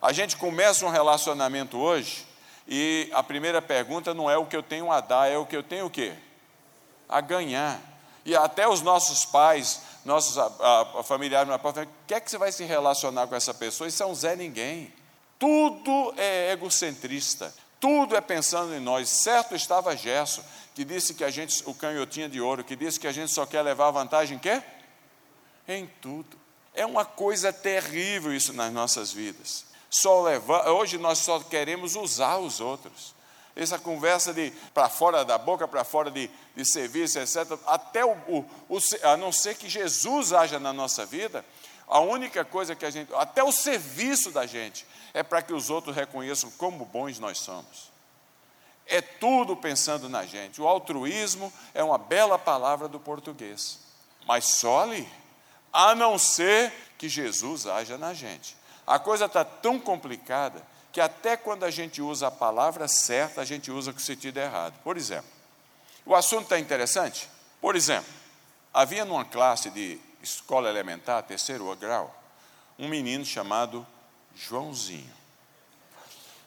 [0.00, 2.26] A gente começa um relacionamento hoje
[2.66, 5.56] e a primeira pergunta não é o que eu tenho a dar, é o que
[5.56, 6.14] eu tenho o quê?
[7.08, 7.80] A ganhar.
[8.24, 10.36] E até os nossos pais, nossos
[11.04, 13.88] familiares, o que é que você vai se relacionar com essa pessoa?
[13.88, 14.92] Isso é um Zé Ninguém.
[15.38, 19.08] Tudo é egocentrista, tudo é pensando em nós.
[19.08, 23.08] Certo estava Gerson, que disse que a gente, o canhotinha de ouro, que disse que
[23.08, 24.62] a gente só quer levar vantagem em quê?
[25.66, 26.38] Em tudo.
[26.72, 29.71] É uma coisa terrível isso nas nossas vidas.
[29.92, 33.14] Só levar, hoje nós só queremos usar os outros.
[33.54, 37.58] Essa conversa de para fora da boca, para fora de, de serviço, etc.
[37.66, 41.44] Até o, o, o, a não ser que Jesus haja na nossa vida,
[41.86, 45.68] a única coisa que a gente, até o serviço da gente, é para que os
[45.68, 47.92] outros reconheçam como bons nós somos.
[48.86, 50.58] É tudo pensando na gente.
[50.58, 53.78] O altruísmo é uma bela palavra do português,
[54.26, 55.06] mas só ali,
[55.70, 58.61] a não ser que Jesus haja na gente.
[58.92, 63.44] A coisa está tão complicada que até quando a gente usa a palavra certa, a
[63.44, 64.78] gente usa com o sentido errado.
[64.84, 65.30] Por exemplo,
[66.04, 67.26] o assunto está interessante?
[67.58, 68.12] Por exemplo,
[68.70, 72.14] havia numa classe de escola elementar, terceiro grau,
[72.78, 73.86] um menino chamado
[74.36, 75.14] Joãozinho.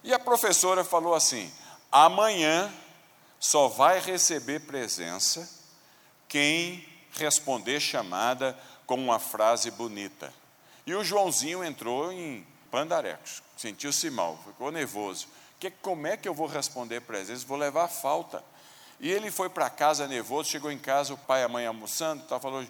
[0.04, 1.52] E a professora falou assim:
[1.92, 2.72] amanhã
[3.40, 5.50] só vai receber presença
[6.30, 8.56] quem responder chamada
[8.86, 10.32] com uma frase bonita.
[10.86, 15.28] E o Joãozinho entrou em pandarecos, sentiu-se mal, ficou nervoso.
[15.60, 17.46] Que, como é que eu vou responder presença?
[17.48, 18.44] Vou levar falta.
[19.00, 22.24] E ele foi para casa nervoso, chegou em casa, o pai e a mãe almoçando,
[22.24, 22.66] tá, falou,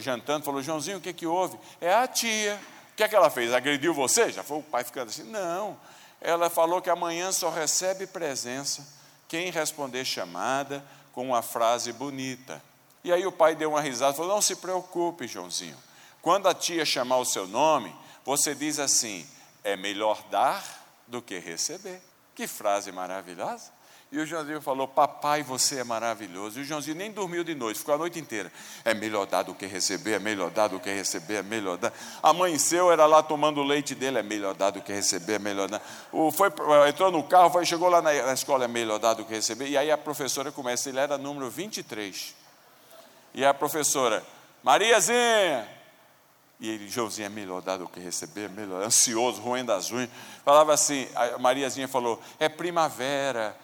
[0.00, 1.58] jantando, falou, Joãozinho, o que, que houve?
[1.80, 2.60] É a tia.
[2.92, 3.52] O que é que ela fez?
[3.52, 4.30] Agrediu você?
[4.30, 5.24] Já foi o pai ficando assim?
[5.24, 5.78] Não.
[6.20, 8.86] Ela falou que amanhã só recebe presença
[9.26, 12.62] quem responder chamada com uma frase bonita.
[13.02, 15.76] E aí o pai deu uma risada falou: Não se preocupe, Joãozinho.
[16.22, 19.26] Quando a tia chamar o seu nome, você diz assim:
[19.64, 20.64] é melhor dar
[21.06, 22.00] do que receber.
[22.34, 23.80] Que frase maravilhosa.
[24.12, 26.58] E o Joãozinho falou: Papai, você é maravilhoso.
[26.58, 28.50] E o Joãozinho nem dormiu de noite, ficou a noite inteira.
[28.84, 31.92] É melhor dar do que receber, é melhor dar do que receber, é melhor dar.
[32.20, 35.68] Amanheceu, era lá tomando o leite dele, é melhor dar do que receber, é melhor
[35.68, 35.80] dar.
[36.10, 36.48] O, foi,
[36.88, 39.68] entrou no carro, foi, chegou lá na, na escola, é melhor dar do que receber.
[39.68, 42.34] E aí a professora começa, ele era número 23.
[43.32, 44.24] E a professora,
[44.64, 45.68] Mariazinha,
[46.60, 50.10] e ele, Joãozinho, é melhor dar do que receber, é melhor, ansioso, roendo as unhas.
[50.44, 53.56] Falava assim, a Mariazinha falou, é primavera,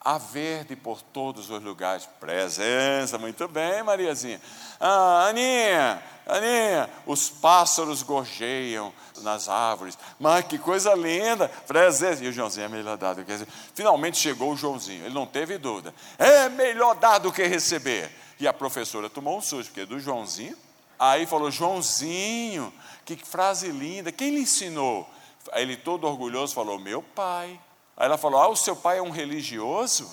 [0.00, 2.08] há verde por todos os lugares.
[2.20, 4.40] Presença, muito bem, Mariazinha.
[4.78, 9.98] Ah, Aninha, Aninha, os pássaros gorjeiam nas árvores.
[10.20, 12.22] Mas que coisa linda, presença.
[12.22, 13.50] E o Joãozinho é melhor dar do que receber.
[13.74, 15.92] Finalmente chegou o Joãozinho, ele não teve dúvida.
[16.16, 18.08] É melhor dar do que receber.
[18.38, 20.56] E a professora tomou um susto, porque do Joãozinho
[20.98, 22.72] Aí falou: Joãozinho,
[23.04, 25.08] que frase linda, quem lhe ensinou?
[25.52, 27.60] Aí ele, todo orgulhoso, falou: Meu pai.
[27.96, 30.10] Aí ela falou: Ah, o seu pai é um religioso?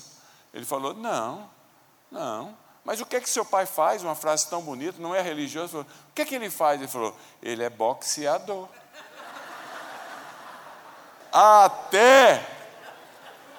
[0.53, 1.49] Ele falou: Não,
[2.11, 2.57] não.
[2.83, 4.03] Mas o que é que seu pai faz?
[4.03, 5.69] Uma frase tão bonita, não é religioso?
[5.69, 6.79] Falou, o que é que ele faz?
[6.79, 8.67] Ele falou: Ele é boxeador.
[11.31, 12.45] Até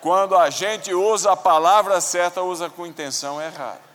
[0.00, 3.93] quando a gente usa a palavra certa, usa com intenção errada.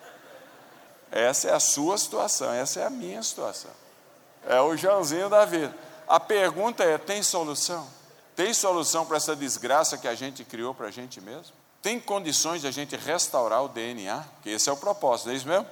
[1.11, 3.71] Essa é a sua situação, essa é a minha situação.
[4.45, 5.75] É o Joãozinho da vida.
[6.07, 7.87] A pergunta é: tem solução?
[8.35, 11.53] Tem solução para essa desgraça que a gente criou para a gente mesmo?
[11.81, 14.23] Tem condições de a gente restaurar o DNA?
[14.43, 15.67] Que esse é o propósito, é isso mesmo?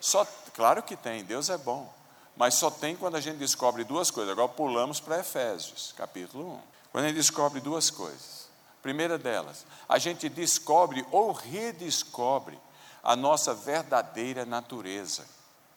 [0.00, 1.92] Só, claro que tem, Deus é bom.
[2.36, 4.32] Mas só tem quando a gente descobre duas coisas.
[4.32, 6.60] Agora pulamos para Efésios, capítulo 1.
[6.92, 8.48] Quando a gente descobre duas coisas.
[8.82, 12.58] Primeira delas, a gente descobre ou redescobre
[13.04, 15.26] a nossa verdadeira natureza.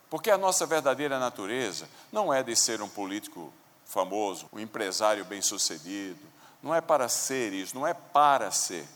[0.10, 3.54] Porque a nossa verdadeira natureza não é de ser um político
[3.86, 6.26] famoso, um empresário bem-sucedido,
[6.63, 8.88] não é para ser isso, não é para ser.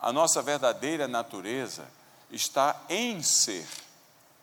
[0.00, 1.86] A nossa verdadeira natureza
[2.30, 3.66] está em ser.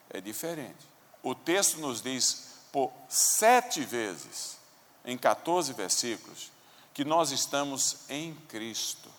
[0.10, 0.88] É diferente.
[1.21, 4.58] O texto nos diz por sete vezes,
[5.04, 6.52] em 14 versículos,
[6.93, 9.10] que nós estamos em Cristo.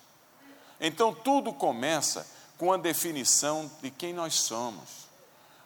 [0.80, 2.26] Então tudo começa
[2.58, 5.06] com a definição de quem nós somos.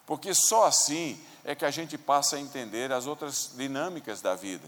[0.06, 4.64] Porque só assim é que a gente passa a entender as outras dinâmicas da vida.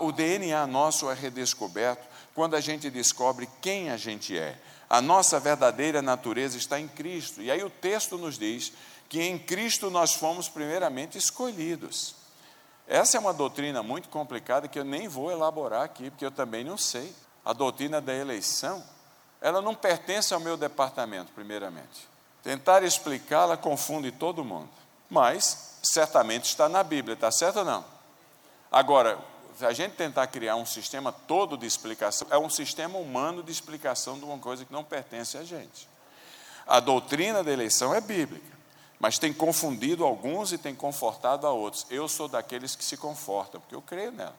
[0.00, 4.58] O DNA nosso é redescoberto quando a gente descobre quem a gente é.
[4.88, 7.40] A nossa verdadeira natureza está em Cristo.
[7.40, 8.72] E aí o texto nos diz
[9.08, 12.14] que em Cristo nós fomos primeiramente escolhidos.
[12.86, 16.64] Essa é uma doutrina muito complicada que eu nem vou elaborar aqui, porque eu também
[16.64, 17.14] não sei.
[17.44, 18.82] A doutrina da eleição
[19.40, 22.08] ela não pertence ao meu departamento, primeiramente.
[22.42, 24.68] Tentar explicá-la confunde todo mundo,
[25.08, 27.84] mas certamente está na Bíblia, está certo ou não?
[28.70, 29.18] Agora,
[29.56, 33.50] se a gente tentar criar um sistema todo de explicação, é um sistema humano de
[33.50, 35.88] explicação de uma coisa que não pertence a gente.
[36.66, 38.56] A doutrina da eleição é bíblica,
[38.98, 41.86] mas tem confundido alguns e tem confortado a outros.
[41.90, 44.36] Eu sou daqueles que se confortam, porque eu creio nela.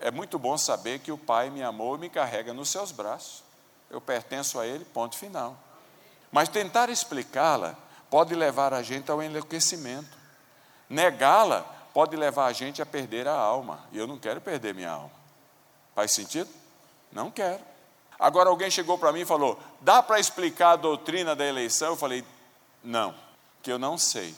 [0.00, 3.42] É muito bom saber que o Pai me amou e me carrega nos seus braços.
[3.90, 5.56] Eu pertenço a Ele, ponto final.
[6.30, 7.76] Mas tentar explicá-la
[8.08, 10.16] pode levar a gente ao enlouquecimento.
[10.88, 13.80] Negá-la pode levar a gente a perder a alma.
[13.92, 15.10] E eu não quero perder minha alma.
[15.94, 16.48] Faz sentido?
[17.10, 17.60] Não quero.
[18.18, 21.88] Agora alguém chegou para mim e falou: dá para explicar a doutrina da eleição?
[21.88, 22.24] Eu falei:
[22.82, 23.14] não,
[23.62, 24.34] que eu não sei.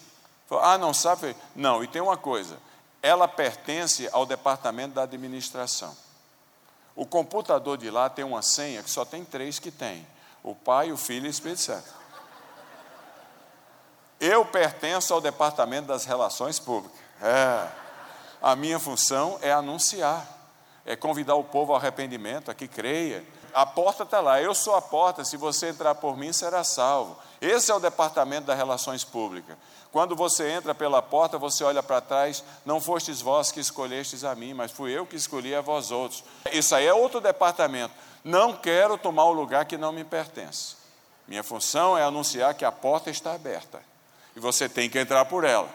[0.46, 1.36] Falei, ah, não sabe?
[1.54, 2.58] Não, e tem uma coisa:
[3.02, 5.96] ela pertence ao departamento da administração.
[6.94, 10.06] O computador de lá tem uma senha que só tem três que tem:
[10.42, 12.02] o Pai, o Filho e o Espírito Santo.
[14.20, 16.98] Eu pertenço ao departamento das relações públicas.
[17.20, 17.68] É.
[18.40, 20.26] A minha função é anunciar,
[20.84, 23.24] é convidar o povo ao arrependimento, a que creia.
[23.54, 27.16] A porta está lá, eu sou a porta, se você entrar por mim, será salvo.
[27.40, 29.56] Esse é o departamento das relações públicas.
[29.92, 34.34] Quando você entra pela porta, você olha para trás, não fostes vós que escolhestes a
[34.34, 36.24] mim, mas fui eu que escolhi a vós outros.
[36.50, 37.94] Isso aí é outro departamento.
[38.24, 40.76] Não quero tomar o lugar que não me pertence.
[41.28, 43.82] Minha função é anunciar que a porta está aberta
[44.34, 45.68] e você tem que entrar por ela.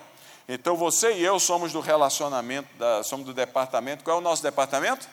[0.50, 4.04] Então você e eu somos do relacionamento, da, somos do departamento.
[4.04, 5.08] Qual é o nosso departamento?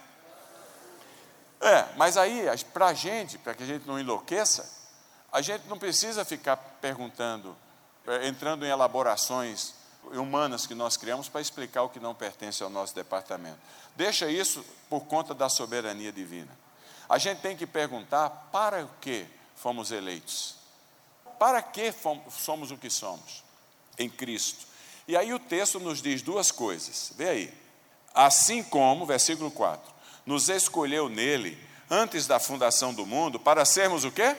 [1.60, 4.70] É, mas aí, para a gente, para que a gente não enlouqueça,
[5.32, 7.56] a gente não precisa ficar perguntando,
[8.22, 9.74] entrando em elaborações
[10.12, 13.58] humanas que nós criamos para explicar o que não pertence ao nosso departamento.
[13.96, 16.50] Deixa isso por conta da soberania divina.
[17.08, 20.56] A gente tem que perguntar para o que fomos eleitos.
[21.38, 21.92] Para que
[22.30, 23.42] somos o que somos
[23.98, 24.66] em Cristo?
[25.06, 27.12] E aí o texto nos diz duas coisas.
[27.16, 27.54] Vê aí.
[28.14, 29.92] Assim como, versículo 4,
[30.24, 31.58] nos escolheu nele
[31.90, 34.36] antes da fundação do mundo para sermos o quê?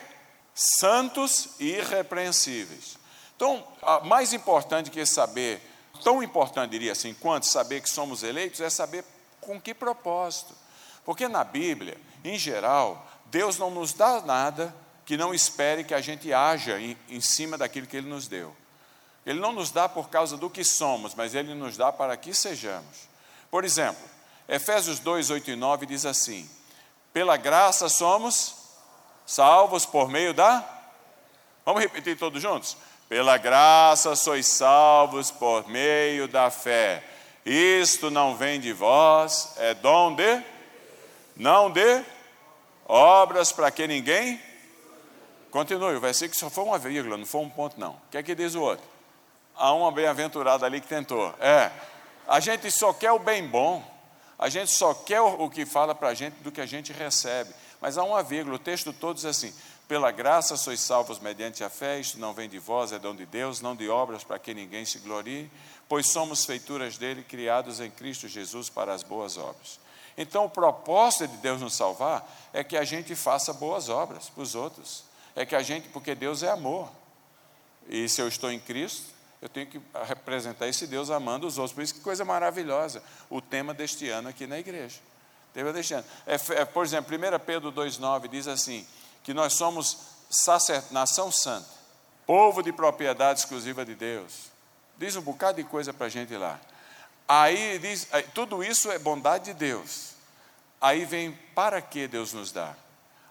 [0.53, 2.97] Santos e irrepreensíveis.
[3.35, 3.65] Então,
[4.05, 5.61] mais importante que saber,
[6.03, 9.03] tão importante diria assim, quanto saber que somos eleitos, é saber
[9.41, 10.53] com que propósito.
[11.03, 14.73] Porque na Bíblia, em geral, Deus não nos dá nada
[15.05, 18.55] que não espere que a gente haja em, em cima daquilo que Ele nos deu.
[19.25, 22.33] Ele não nos dá por causa do que somos, mas Ele nos dá para que
[22.33, 23.07] sejamos.
[23.51, 24.03] Por exemplo,
[24.47, 26.49] Efésios 2, 8 e 9 diz assim:
[27.11, 28.55] Pela graça somos
[29.25, 30.63] salvos por meio da.
[31.65, 32.77] Vamos repetir todos juntos?
[33.07, 37.03] Pela graça sois salvos por meio da fé.
[37.45, 40.43] Isto não vem de vós, é dom de,
[41.35, 42.03] não de
[42.87, 44.41] obras para que ninguém.
[45.51, 47.91] Continue, o versículo só foi uma vírgula, não foi um ponto, não.
[47.91, 48.85] O que é que diz o outro?
[49.55, 51.33] Há uma bem-aventurada ali que tentou.
[51.39, 51.71] É.
[52.27, 53.83] A gente só quer o bem bom.
[54.37, 57.53] A gente só quer o que fala para a gente do que a gente recebe.
[57.79, 59.53] Mas há uma vírgula, o texto todo diz assim:
[59.87, 63.25] pela graça sois salvos mediante a fé, isto não vem de vós, é dom de
[63.25, 65.49] Deus, não de obras para que ninguém se glorie,
[65.87, 69.79] pois somos feituras dele, criados em Cristo Jesus para as boas obras.
[70.17, 74.41] Então, o propósito de Deus nos salvar é que a gente faça boas obras para
[74.41, 75.03] os outros.
[75.35, 76.89] É que a gente, porque Deus é amor.
[77.87, 81.75] E se eu estou em Cristo, eu tenho que representar esse Deus amando os outros.
[81.75, 84.99] Por isso que coisa maravilhosa o tema deste ano aqui na igreja.
[85.53, 86.05] Tema deste ano.
[86.25, 88.87] É, é, por exemplo, 1 Pedro 2,9 diz assim:
[89.25, 89.97] que nós somos
[90.91, 91.67] nação santa,
[92.27, 94.51] povo de propriedade exclusiva de Deus.
[94.97, 96.59] Diz um bocado de coisa para a gente lá.
[97.27, 100.11] Aí diz, tudo isso é bondade de Deus.
[100.79, 102.75] Aí vem para que Deus nos dá?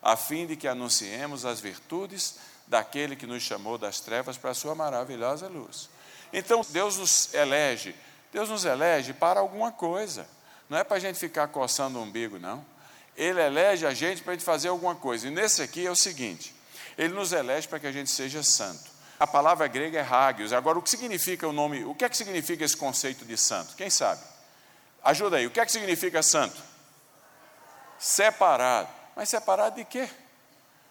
[0.03, 4.55] A fim de que anunciemos as virtudes daquele que nos chamou das trevas para a
[4.55, 5.89] sua maravilhosa luz.
[6.33, 7.95] Então Deus nos elege,
[8.33, 10.27] Deus nos elege para alguma coisa.
[10.69, 12.65] Não é para a gente ficar coçando o umbigo, não.
[13.17, 15.27] Ele elege a gente para a gente fazer alguma coisa.
[15.27, 16.55] E nesse aqui é o seguinte:
[16.99, 18.93] ele nos elege para que a gente seja santo.
[19.19, 20.53] A palavra grega é hagios.
[20.53, 21.85] Agora, o que significa o nome?
[21.85, 23.77] O que é que significa esse conceito de santo?
[23.77, 24.21] Quem sabe?
[25.03, 25.47] Ajuda aí.
[25.47, 26.61] O que é que significa santo?
[27.99, 28.89] Separado.
[29.15, 30.09] Mas separado de quê?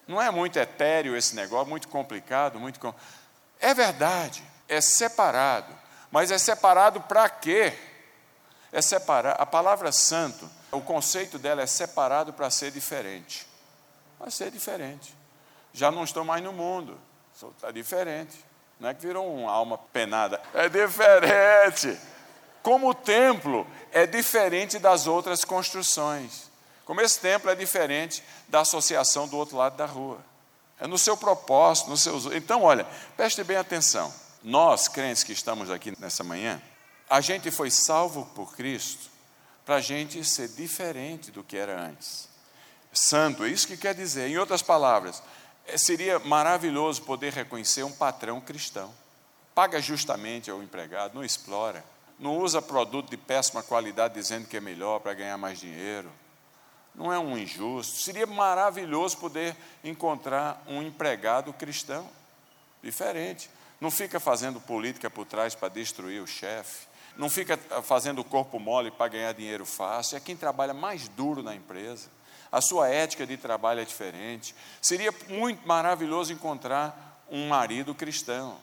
[0.08, 2.96] Não é muito etéreo esse negócio, muito complicado, muito.
[3.60, 5.74] É verdade é separado.
[6.12, 7.74] Mas é separado para quê?
[8.72, 9.36] É separar.
[9.40, 13.48] A palavra santo, o conceito dela é separado para ser diferente.
[14.18, 15.16] Para ser diferente.
[15.72, 17.00] Já não estou mais no mundo,
[17.56, 18.44] está diferente.
[18.80, 20.42] Não é que virou uma alma penada.
[20.54, 21.98] É diferente.
[22.62, 26.52] Como o templo é diferente das outras construções.
[26.86, 30.20] Como esse templo é diferente da associação do outro lado da rua.
[30.80, 32.26] É no seu propósito, nos seus.
[32.26, 34.14] Então, olha, preste bem atenção.
[34.44, 36.62] Nós, crentes que estamos aqui nessa manhã,
[37.10, 39.13] a gente foi salvo por Cristo
[39.66, 42.28] para a gente ser diferente do que era antes.
[42.92, 44.30] Santo, é isso que quer dizer.
[44.30, 45.22] Em outras palavras,
[45.66, 48.94] é, seria maravilhoso poder reconhecer um patrão cristão.
[49.56, 51.84] Paga justamente ao empregado, não explora,
[52.20, 56.10] não usa produto de péssima qualidade dizendo que é melhor para ganhar mais dinheiro.
[56.94, 58.02] Não é um injusto.
[58.02, 62.08] Seria maravilhoso poder encontrar um empregado cristão
[62.84, 63.50] diferente.
[63.82, 66.88] Não fica fazendo política por trás para destruir o chefe.
[67.18, 70.18] Não fica fazendo corpo mole para ganhar dinheiro fácil.
[70.18, 72.10] É quem trabalha mais duro na empresa
[72.54, 74.54] a sua ética de trabalho é diferente.
[74.80, 78.60] Seria muito maravilhoso encontrar um marido cristão,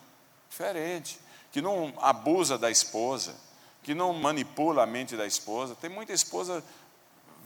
[0.49, 1.19] diferente,
[1.51, 3.35] que não abusa da esposa,
[3.83, 5.75] que não manipula a mente da esposa.
[5.75, 6.63] Tem muita esposa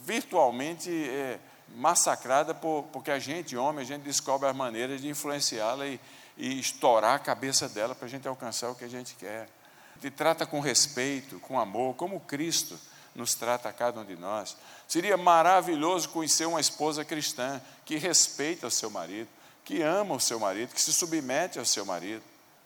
[0.03, 1.39] virtualmente é,
[1.76, 5.99] massacrada por, porque a gente, homem, a gente descobre as maneiras de influenciá-la e,
[6.38, 9.49] e estourar a cabeça dela para a gente alcançar o que a gente quer.
[10.04, 12.80] E trata com respeito, com amor, como Cristo
[13.16, 14.58] nos trata a cada um de nós.
[14.88, 19.30] Seria maravilhoso conhecer uma esposa cristã que respeita o seu marido,
[19.64, 22.22] que ama o seu marido, que se submete ao seu marido,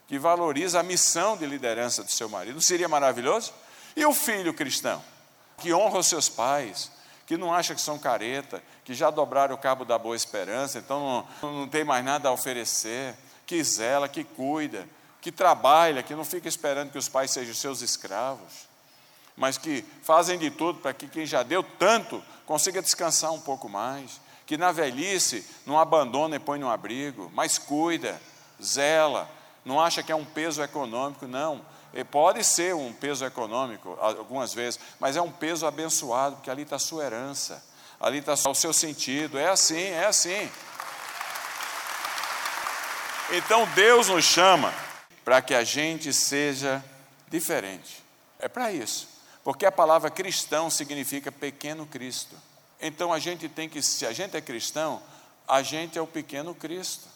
[0.08, 2.60] que valoriza a missão de liderança do seu marido.
[2.60, 3.54] Seria maravilhoso?
[3.96, 5.02] E o filho cristão,
[5.58, 6.90] que honra os seus pais,
[7.26, 11.26] que não acha que são careta, que já dobraram o cabo da boa esperança, então
[11.40, 13.14] não, não tem mais nada a oferecer,
[13.46, 14.86] que zela, que cuida,
[15.20, 18.70] que trabalha, que não fica esperando que os pais sejam seus escravos
[19.40, 23.70] mas que fazem de tudo para que quem já deu tanto consiga descansar um pouco
[23.70, 28.20] mais, que na velhice não abandona e põe no abrigo, mas cuida,
[28.62, 29.26] zela,
[29.64, 31.64] não acha que é um peso econômico, não.
[31.94, 36.62] E pode ser um peso econômico algumas vezes, mas é um peso abençoado, porque ali
[36.62, 37.64] está a sua herança,
[37.98, 39.38] ali está o seu sentido.
[39.38, 40.50] É assim, é assim.
[43.30, 44.70] Então Deus nos chama
[45.24, 46.84] para que a gente seja
[47.28, 48.02] diferente.
[48.38, 49.08] É para isso.
[49.44, 52.36] Porque a palavra cristão significa pequeno Cristo.
[52.80, 55.02] Então a gente tem que, se a gente é cristão,
[55.46, 57.08] a gente é o pequeno Cristo.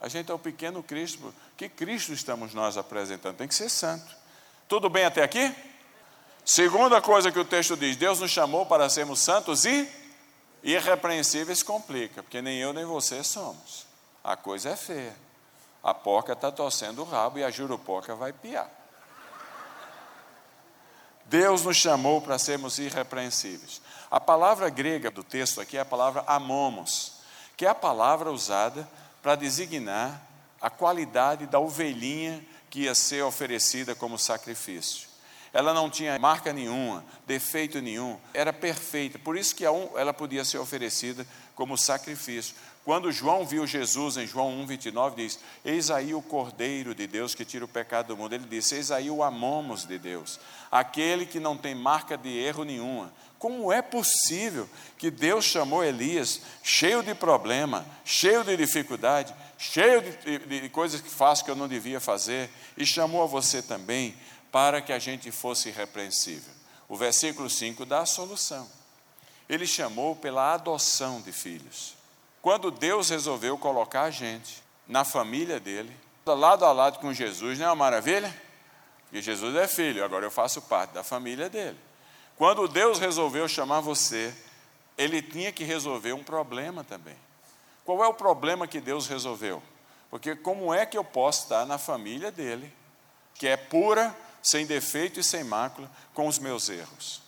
[0.00, 1.34] A gente é o pequeno Cristo.
[1.56, 3.36] Que Cristo estamos nós apresentando?
[3.36, 4.16] Tem que ser santo.
[4.68, 5.54] Tudo bem até aqui?
[6.44, 9.88] Segunda coisa que o texto diz: Deus nos chamou para sermos santos e
[10.62, 13.86] irrepreensíveis complica, porque nem eu nem você somos.
[14.22, 15.14] A coisa é feia.
[15.82, 18.70] A porca está torcendo o rabo e a jurupoca vai piar.
[21.24, 23.80] Deus nos chamou para sermos irrepreensíveis.
[24.10, 27.20] A palavra grega do texto aqui é a palavra amomos,
[27.56, 28.88] que é a palavra usada
[29.22, 30.20] para designar
[30.60, 35.08] a qualidade da ovelhinha que ia ser oferecida como sacrifício.
[35.52, 40.58] Ela não tinha marca nenhuma, defeito nenhum, era perfeita, por isso que ela podia ser
[40.58, 42.54] oferecida como sacrifício.
[42.84, 47.44] Quando João viu Jesus em João 1,29, diz: Eis aí o Cordeiro de Deus que
[47.44, 48.34] tira o pecado do mundo.
[48.34, 52.64] Ele disse: Eis aí o amamos de Deus, aquele que não tem marca de erro
[52.64, 53.12] nenhuma.
[53.38, 54.68] Como é possível
[54.98, 61.00] que Deus chamou Elias, cheio de problema, cheio de dificuldade, cheio de, de, de coisas
[61.00, 64.14] que faço que eu não devia fazer, e chamou a você também
[64.50, 66.52] para que a gente fosse irrepreensível?
[66.88, 68.68] O versículo 5 dá a solução.
[69.48, 71.99] Ele chamou pela adoção de filhos.
[72.42, 75.94] Quando Deus resolveu colocar a gente na família dele,
[76.26, 78.34] lado a lado com Jesus, não é uma maravilha?
[79.02, 81.78] Porque Jesus é filho, agora eu faço parte da família dele.
[82.36, 84.32] Quando Deus resolveu chamar você,
[84.96, 87.16] ele tinha que resolver um problema também.
[87.84, 89.62] Qual é o problema que Deus resolveu?
[90.10, 92.72] Porque como é que eu posso estar na família dele,
[93.34, 97.20] que é pura, sem defeito e sem mácula, com os meus erros?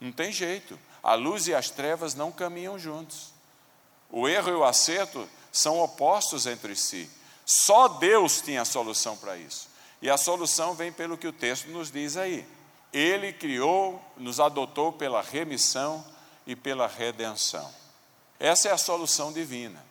[0.00, 0.78] Não tem jeito.
[1.02, 3.31] A luz e as trevas não caminham juntos.
[4.12, 7.10] O erro e o acerto são opostos entre si.
[7.46, 9.68] Só Deus tinha a solução para isso.
[10.02, 12.46] E a solução vem pelo que o texto nos diz aí.
[12.92, 16.04] Ele criou, nos adotou pela remissão
[16.46, 17.72] e pela redenção.
[18.38, 19.82] Essa é a solução divina.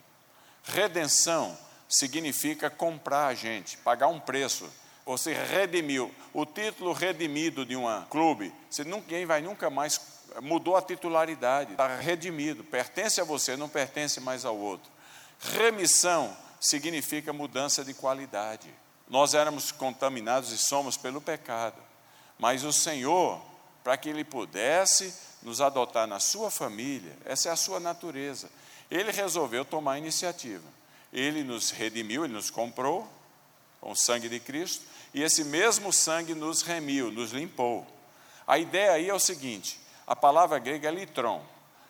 [0.64, 1.58] Redenção
[1.90, 4.70] significa comprar a gente, pagar um preço.
[5.06, 6.14] Você redimiu.
[6.34, 9.98] O título redimido de um clube, você, ninguém vai nunca mais
[10.42, 14.92] mudou a titularidade, está redimido, pertence a você, não pertence mais ao outro.
[15.40, 18.70] Remissão significa mudança de qualidade.
[19.10, 21.82] Nós éramos contaminados e somos pelo pecado,
[22.40, 23.42] mas o Senhor,
[23.84, 28.50] para que Ele pudesse nos adotar na sua família, essa é a sua natureza,
[28.90, 30.64] Ele resolveu tomar a iniciativa.
[31.12, 33.08] Ele nos redimiu, Ele nos comprou
[33.82, 37.86] com o sangue de Cristo, e esse mesmo sangue nos remiu, nos limpou.
[38.48, 41.42] A ideia aí é o seguinte: a palavra grega é litron,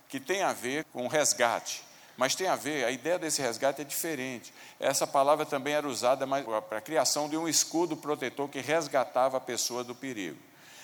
[0.08, 1.84] que tem a ver com resgate.
[2.18, 4.54] Mas tem a ver, a ideia desse resgate é diferente.
[4.80, 6.28] Essa palavra também era usada
[6.62, 10.38] para a criação de um escudo protetor que resgatava a pessoa do perigo.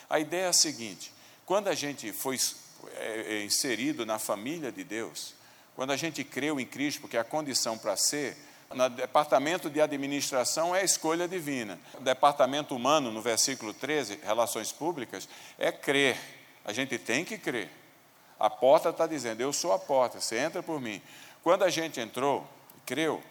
[0.10, 1.14] A ideia é a seguinte:
[1.46, 2.40] quando a gente foi
[2.96, 5.34] é, é, inserido na família de Deus,
[5.76, 8.36] quando a gente creu em Cristo, porque a condição para ser,
[8.74, 11.80] no departamento de administração é a escolha divina.
[11.94, 16.18] O departamento humano, no versículo 13, relações públicas, é crer.
[16.68, 17.72] A gente tem que crer.
[18.38, 21.02] A porta está dizendo: Eu sou a porta, você entra por mim.
[21.42, 22.46] Quando a gente entrou,
[22.86, 23.24] creu,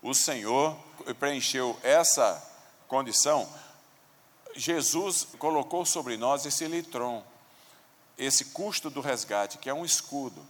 [0.00, 0.78] o Senhor
[1.18, 2.40] preencheu essa
[2.86, 3.48] condição.
[4.54, 7.24] Jesus colocou sobre nós esse litron,
[8.16, 10.40] esse custo do resgate, que é um escudo.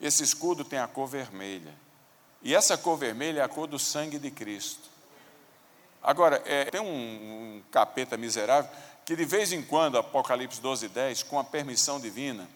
[0.00, 1.72] Esse escudo tem a cor vermelha.
[2.42, 4.88] E essa cor vermelha é a cor do sangue de Cristo.
[6.02, 8.70] Agora, é, tem um, um, capeta miserável
[9.04, 12.48] que de vez em quando, Apocalipse 12, 10, com a permissão divina,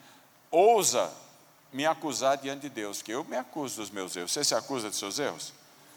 [0.51, 1.11] ousa
[1.72, 4.32] me acusar diante de Deus, que eu me acuso dos meus erros.
[4.32, 5.53] Você se acusa dos seus erros?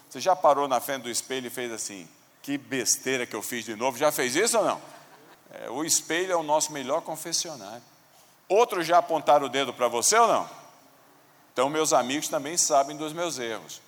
[0.08, 2.08] Você já parou na frente do espelho e fez assim,
[2.42, 3.98] que besteira que eu fiz de novo?
[3.98, 4.80] Já fez isso ou não?
[5.52, 7.82] É, o espelho é o nosso melhor confessionário.
[8.48, 10.48] Outros já apontaram o dedo para você ou não?
[11.52, 13.80] Então, meus amigos também sabem dos meus erros.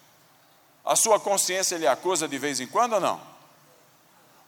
[0.84, 3.20] A sua consciência lhe acusa de vez em quando ou não?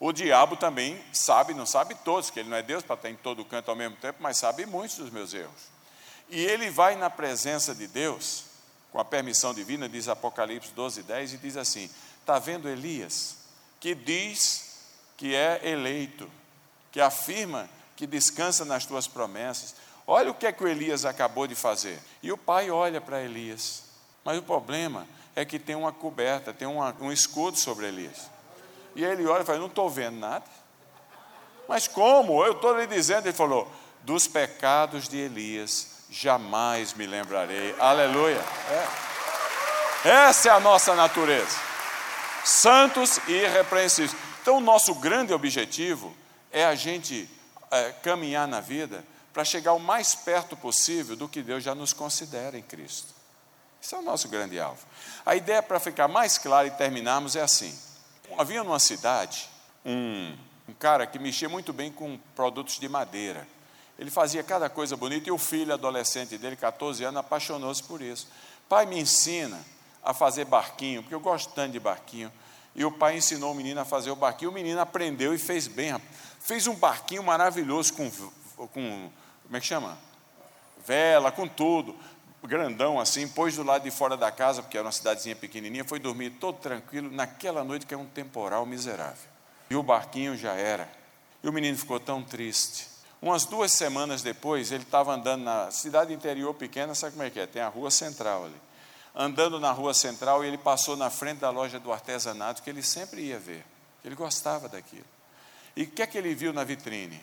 [0.01, 3.15] O diabo também sabe, não sabe todos, que ele não é Deus para estar em
[3.15, 5.71] todo canto ao mesmo tempo, mas sabe muitos dos meus erros.
[6.29, 8.45] E ele vai na presença de Deus,
[8.91, 11.89] com a permissão divina, diz Apocalipse 12, 10, e diz assim:
[12.19, 13.37] Está vendo Elias,
[13.79, 14.79] que diz
[15.17, 16.29] que é eleito,
[16.91, 19.75] que afirma que descansa nas tuas promessas,
[20.13, 21.97] Olha o que é que o Elias acabou de fazer.
[22.21, 23.85] E o pai olha para Elias.
[24.25, 28.29] Mas o problema é que tem uma coberta, tem uma, um escudo sobre Elias.
[28.95, 30.45] E ele olha e fala: Não estou vendo nada.
[31.69, 32.45] Mas como?
[32.45, 33.27] Eu estou lhe dizendo.
[33.27, 33.71] Ele falou:
[34.03, 37.75] Dos pecados de Elias jamais me lembrarei.
[37.79, 38.43] Aleluia.
[40.05, 40.09] É.
[40.09, 41.59] Essa é a nossa natureza.
[42.45, 44.17] Santos e irrepreensíveis.
[44.41, 46.17] Então, o nosso grande objetivo
[46.51, 47.29] é a gente
[47.71, 51.93] é, caminhar na vida para chegar o mais perto possível do que Deus já nos
[51.93, 53.15] considera em Cristo.
[53.83, 54.85] Esse é o nosso grande alvo.
[55.25, 57.79] A ideia, para ficar mais claro e terminarmos, é assim:
[58.39, 59.49] havia numa cidade
[59.85, 60.37] um,
[60.69, 63.47] um cara que mexia muito bem com produtos de madeira.
[63.99, 68.29] Ele fazia cada coisa bonita e o filho adolescente dele, 14 anos, apaixonou-se por isso.
[68.69, 69.61] Pai, me ensina
[70.03, 72.33] a fazer barquinho, porque eu gosto tanto de barquinho.
[72.75, 75.67] E o pai ensinou o menino a fazer o barquinho, o menino aprendeu e fez
[75.67, 75.95] bem.
[76.39, 78.11] Fez um barquinho maravilhoso com,
[78.69, 79.11] com
[79.45, 79.99] como é que chama?
[80.87, 81.95] Vela, com tudo,
[82.47, 85.99] grandão assim, pôs do lado de fora da casa, porque era uma cidadezinha pequenininha, foi
[85.99, 89.29] dormir todo tranquilo, naquela noite que é um temporal miserável.
[89.69, 90.91] E o barquinho já era.
[91.43, 92.89] E o menino ficou tão triste.
[93.23, 97.39] Umas duas semanas depois, ele estava andando na cidade interior pequena, sabe como é que
[97.39, 97.47] é?
[97.47, 98.61] Tem a rua central ali.
[99.15, 103.23] Andando na rua central, ele passou na frente da loja do artesanato, que ele sempre
[103.23, 103.65] ia ver.
[104.05, 105.05] Ele gostava daquilo.
[105.77, 107.21] E o que é que ele viu na vitrine?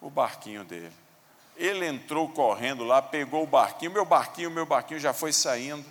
[0.00, 0.92] O barquinho dele.
[1.56, 5.84] Ele entrou correndo lá, pegou o barquinho, meu barquinho, meu barquinho já foi saindo.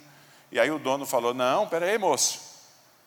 [0.52, 2.40] E aí o dono falou: Não, peraí, moço,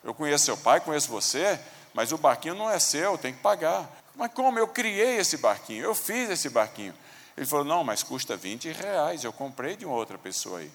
[0.03, 1.59] eu conheço seu pai, conheço você,
[1.93, 3.89] mas o barquinho não é seu, tem que pagar.
[4.15, 4.59] Mas como?
[4.59, 6.95] Eu criei esse barquinho, eu fiz esse barquinho.
[7.37, 10.71] Ele falou: Não, mas custa 20 reais, eu comprei de uma outra pessoa aí.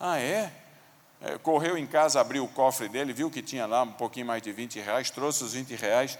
[0.00, 0.50] Ah, é?
[1.20, 4.42] é correu em casa, abriu o cofre dele, viu que tinha lá um pouquinho mais
[4.42, 6.18] de 20 reais, trouxe os 20 reais,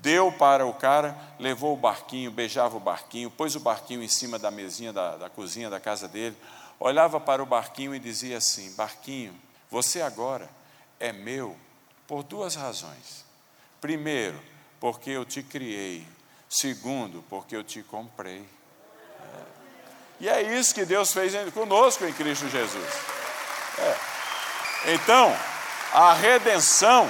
[0.00, 4.38] deu para o cara, levou o barquinho, beijava o barquinho, pôs o barquinho em cima
[4.38, 6.36] da mesinha da, da cozinha da casa dele,
[6.78, 9.34] olhava para o barquinho e dizia assim: Barquinho,
[9.70, 10.48] você agora
[10.98, 11.56] é meu
[12.06, 13.24] por duas razões.
[13.80, 14.40] Primeiro,
[14.80, 16.06] porque eu te criei.
[16.48, 18.40] Segundo, porque eu te comprei.
[18.40, 19.42] É.
[20.20, 22.88] E é isso que Deus fez conosco em Cristo Jesus.
[23.78, 24.92] É.
[24.94, 25.36] Então,
[25.92, 27.08] a redenção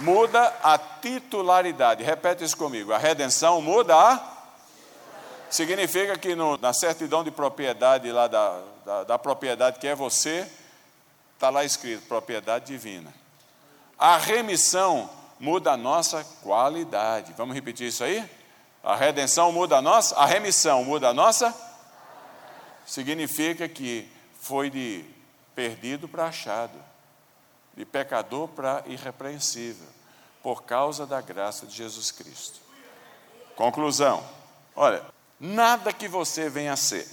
[0.00, 2.02] muda a titularidade.
[2.02, 2.92] Repete isso comigo.
[2.92, 4.20] A redenção muda a.
[5.50, 10.50] Significa que no, na certidão de propriedade lá da, da, da propriedade que é você,
[11.34, 13.12] está lá escrito propriedade divina.
[13.98, 17.34] A remissão muda a nossa qualidade.
[17.36, 18.24] Vamos repetir isso aí?
[18.82, 21.54] A redenção muda a nossa, a remissão muda a nossa.
[22.86, 25.04] Significa que foi de
[25.54, 26.89] perdido para achado
[27.80, 29.88] de pecador para irrepreensível,
[30.42, 32.60] por causa da graça de Jesus Cristo.
[33.56, 34.22] Conclusão:
[34.76, 35.02] olha,
[35.38, 37.08] nada que você venha a ser,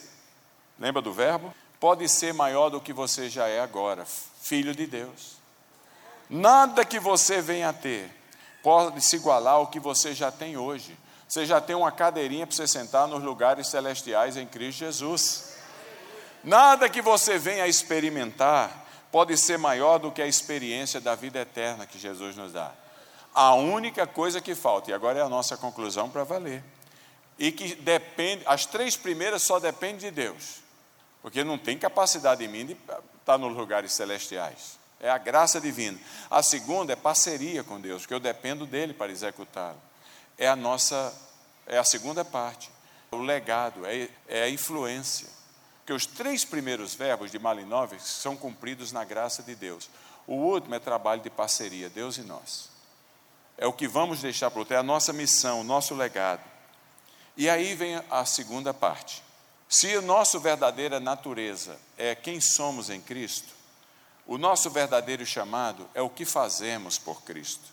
[0.77, 1.53] lembra do verbo?
[1.79, 4.05] Pode ser maior do que você já é agora,
[4.41, 5.37] filho de Deus.
[6.29, 8.13] Nada que você venha a ter
[8.61, 10.97] pode se igualar ao que você já tem hoje.
[11.29, 15.55] Você já tem uma cadeirinha para você sentar nos lugares celestiais em Cristo Jesus.
[16.43, 21.39] Nada que você venha a experimentar pode ser maior do que a experiência da vida
[21.39, 22.73] eterna que Jesus nos dá.
[23.33, 26.63] A única coisa que falta, e agora é a nossa conclusão para valer,
[27.37, 30.61] e que depende, as três primeiras só dependem de Deus,
[31.21, 32.77] porque não tem capacidade em mim de
[33.19, 34.77] estar nos lugares celestiais.
[34.99, 35.99] É a graça divina.
[36.29, 39.79] A segunda é parceria com Deus, porque eu dependo dele para executá-lo.
[40.37, 41.13] É a nossa,
[41.67, 42.71] é a segunda parte.
[43.11, 45.36] O legado, é, é a influência.
[45.87, 49.89] Porque os três primeiros verbos de Malinove são cumpridos na graça de Deus.
[50.27, 52.69] O último é trabalho de parceria, Deus e nós.
[53.57, 56.43] É o que vamos deixar para o outro, é a nossa missão, o nosso legado.
[57.37, 59.23] E aí vem a segunda parte.
[59.69, 63.53] Se a nossa verdadeira natureza é quem somos em Cristo,
[64.25, 67.63] o nosso verdadeiro chamado é o que fazemos por Cristo.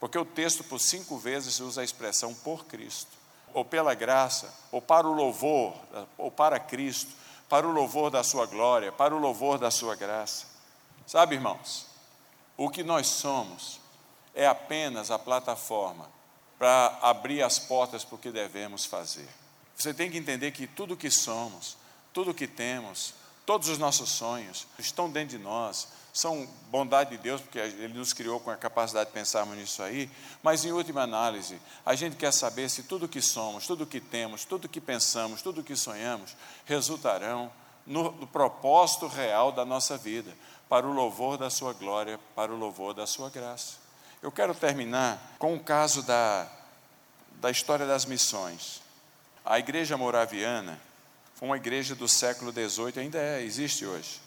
[0.00, 3.10] Porque o texto, por cinco vezes, usa a expressão por Cristo,
[3.52, 5.78] ou pela graça, ou para o louvor,
[6.16, 7.18] ou para Cristo,
[7.48, 10.46] para o louvor da Sua glória, para o louvor da Sua graça.
[11.06, 11.86] Sabe, irmãos,
[12.56, 13.80] o que nós somos
[14.34, 16.08] é apenas a plataforma
[16.58, 19.28] para abrir as portas para o que devemos fazer.
[19.76, 21.76] Você tem que entender que tudo o que somos,
[22.12, 23.14] tudo o que temos,
[23.46, 25.88] todos os nossos sonhos estão dentro de nós,
[26.18, 30.10] são bondade de Deus, porque Ele nos criou com a capacidade de pensarmos nisso aí,
[30.42, 34.44] mas em última análise, a gente quer saber se tudo que somos, tudo que temos,
[34.44, 37.52] tudo que pensamos, tudo que sonhamos, resultarão
[37.86, 40.34] no, no propósito real da nossa vida,
[40.68, 43.76] para o louvor da Sua glória, para o louvor da Sua graça.
[44.20, 46.48] Eu quero terminar com o caso da,
[47.40, 48.82] da história das missões.
[49.44, 50.80] A igreja moraviana
[51.36, 54.26] foi uma igreja do século XVIII, ainda é, existe hoje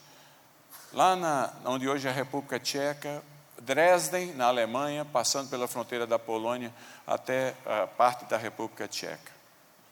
[0.92, 3.22] lá na, onde hoje é a República Tcheca,
[3.60, 6.72] Dresden, na Alemanha, passando pela fronteira da Polônia
[7.06, 9.32] até a parte da República Tcheca.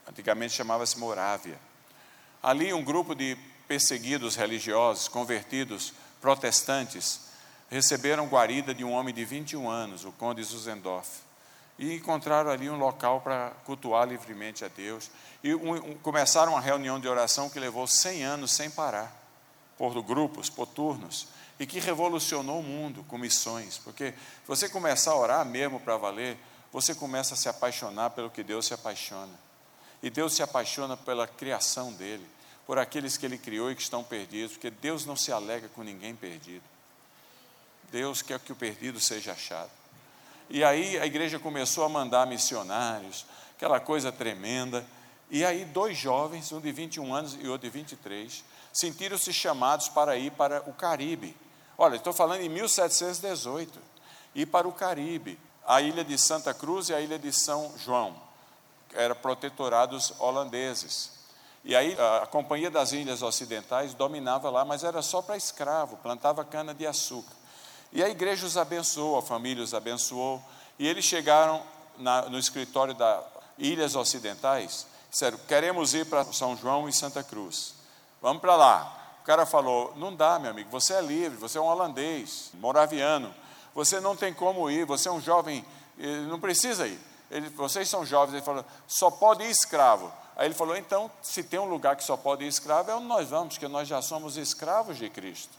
[0.09, 1.59] Antigamente chamava-se Morávia.
[2.43, 3.37] Ali, um grupo de
[3.69, 7.29] perseguidos religiosos, convertidos protestantes,
[7.71, 11.21] receberam guarida de um homem de 21 anos, o conde Zuzendorf,
[11.79, 15.11] e encontraram ali um local para cultuar livremente a Deus.
[15.43, 19.20] E um, um, começaram uma reunião de oração que levou 100 anos sem parar
[19.81, 21.29] por grupos, por turnos,
[21.59, 24.13] e que revolucionou o mundo com missões, porque
[24.47, 26.37] você começar a orar mesmo para valer,
[26.71, 29.33] você começa a se apaixonar pelo que Deus se apaixona.
[30.03, 32.27] E Deus se apaixona pela criação dele,
[32.67, 35.83] por aqueles que ele criou e que estão perdidos, porque Deus não se alega com
[35.83, 36.65] ninguém perdido.
[37.91, 39.71] Deus quer que o perdido seja achado.
[40.51, 43.25] E aí a igreja começou a mandar missionários,
[43.57, 44.85] aquela coisa tremenda.
[45.31, 50.17] E aí dois jovens, um de 21 anos e outro de 23, sentiram-se chamados para
[50.17, 51.37] ir para o Caribe.
[51.77, 53.79] Olha, estou falando em 1718,
[54.35, 58.15] ir para o Caribe, a ilha de Santa Cruz e a ilha de São João,
[58.93, 61.13] eram protetorados holandeses.
[61.65, 66.45] E aí a Companhia das Ilhas Ocidentais dominava lá, mas era só para escravo, plantava
[66.45, 67.35] cana de açúcar.
[67.93, 70.43] E a igreja os abençoou, a família os abençoou,
[70.79, 71.63] e eles chegaram
[71.99, 73.25] na, no escritório das
[73.59, 77.80] Ilhas Ocidentais, disseram, queremos ir para São João e Santa Cruz.
[78.21, 79.19] Vamos para lá.
[79.23, 83.35] O cara falou: Não dá, meu amigo, você é livre, você é um holandês, moraviano,
[83.75, 85.65] você não tem como ir, você é um jovem,
[86.29, 86.99] não precisa ir.
[87.31, 90.13] Ele, vocês são jovens, ele falou: Só pode ir escravo.
[90.37, 93.07] Aí ele falou: Então, se tem um lugar que só pode ir escravo, é onde
[93.07, 95.53] nós vamos, porque nós já somos escravos de Cristo.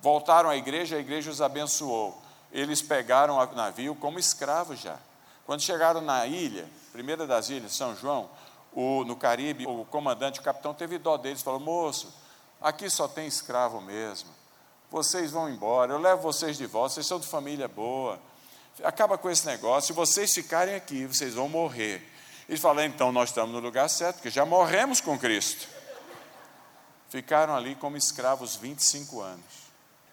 [0.00, 2.20] Voltaram à igreja, a igreja os abençoou.
[2.50, 4.96] Eles pegaram o navio como escravos já.
[5.46, 8.28] Quando chegaram na ilha, primeira das ilhas, São João,
[8.72, 12.12] o, no Caribe, o comandante, o capitão, teve dó deles, falou: moço,
[12.60, 14.28] aqui só tem escravo mesmo.
[14.90, 18.18] Vocês vão embora, eu levo vocês de volta, vocês são de família boa.
[18.82, 22.02] Acaba com esse negócio, se vocês ficarem aqui, vocês vão morrer.
[22.48, 25.68] Ele falou: então nós estamos no lugar certo, porque já morremos com Cristo.
[27.08, 29.70] Ficaram ali como escravos 25 anos.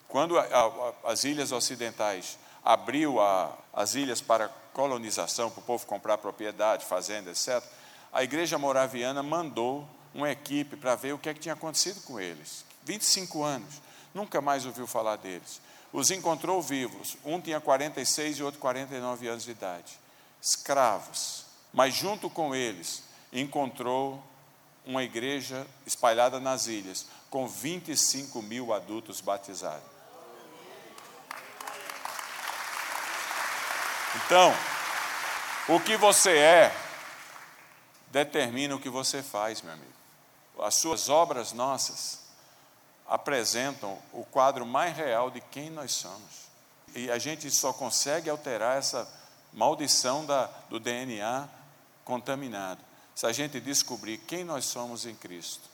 [0.08, 5.86] Quando a, a, as ilhas ocidentais abriu a, as ilhas para colonização, para o povo
[5.86, 7.64] comprar propriedade, fazenda, etc.,
[8.12, 12.20] a igreja moraviana mandou uma equipe para ver o que, é que tinha acontecido com
[12.20, 12.66] eles.
[12.84, 13.82] 25 anos,
[14.14, 15.62] nunca mais ouviu falar deles.
[15.91, 19.99] Os encontrou vivos, um tinha 46 e outro 49 anos de idade,
[20.41, 21.45] escravos.
[21.74, 24.24] Mas junto com eles, encontrou
[24.86, 29.97] uma igreja espalhada nas ilhas, com 25 mil adultos batizados.
[34.16, 34.53] Então,
[35.68, 36.87] o que você é,
[38.12, 39.93] determina o que você faz, meu amigo.
[40.60, 42.20] As suas obras nossas
[43.08, 46.47] apresentam o quadro mais real de quem nós somos.
[46.95, 49.08] E a gente só consegue alterar essa
[49.53, 51.47] maldição da, do DNA
[52.03, 52.82] contaminado
[53.18, 55.68] se a gente descobrir quem nós somos em Cristo.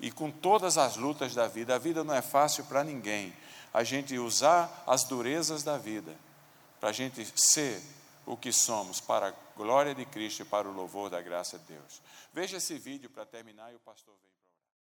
[0.00, 1.74] e com todas as lutas da vida.
[1.74, 3.36] A vida não é fácil para ninguém.
[3.72, 6.16] A gente usar as durezas da vida
[6.80, 7.82] para a gente ser
[8.24, 12.00] o que somos para glória de Cristo para o louvor da graça de Deus.
[12.32, 14.29] Veja esse vídeo para terminar e o pastor vem.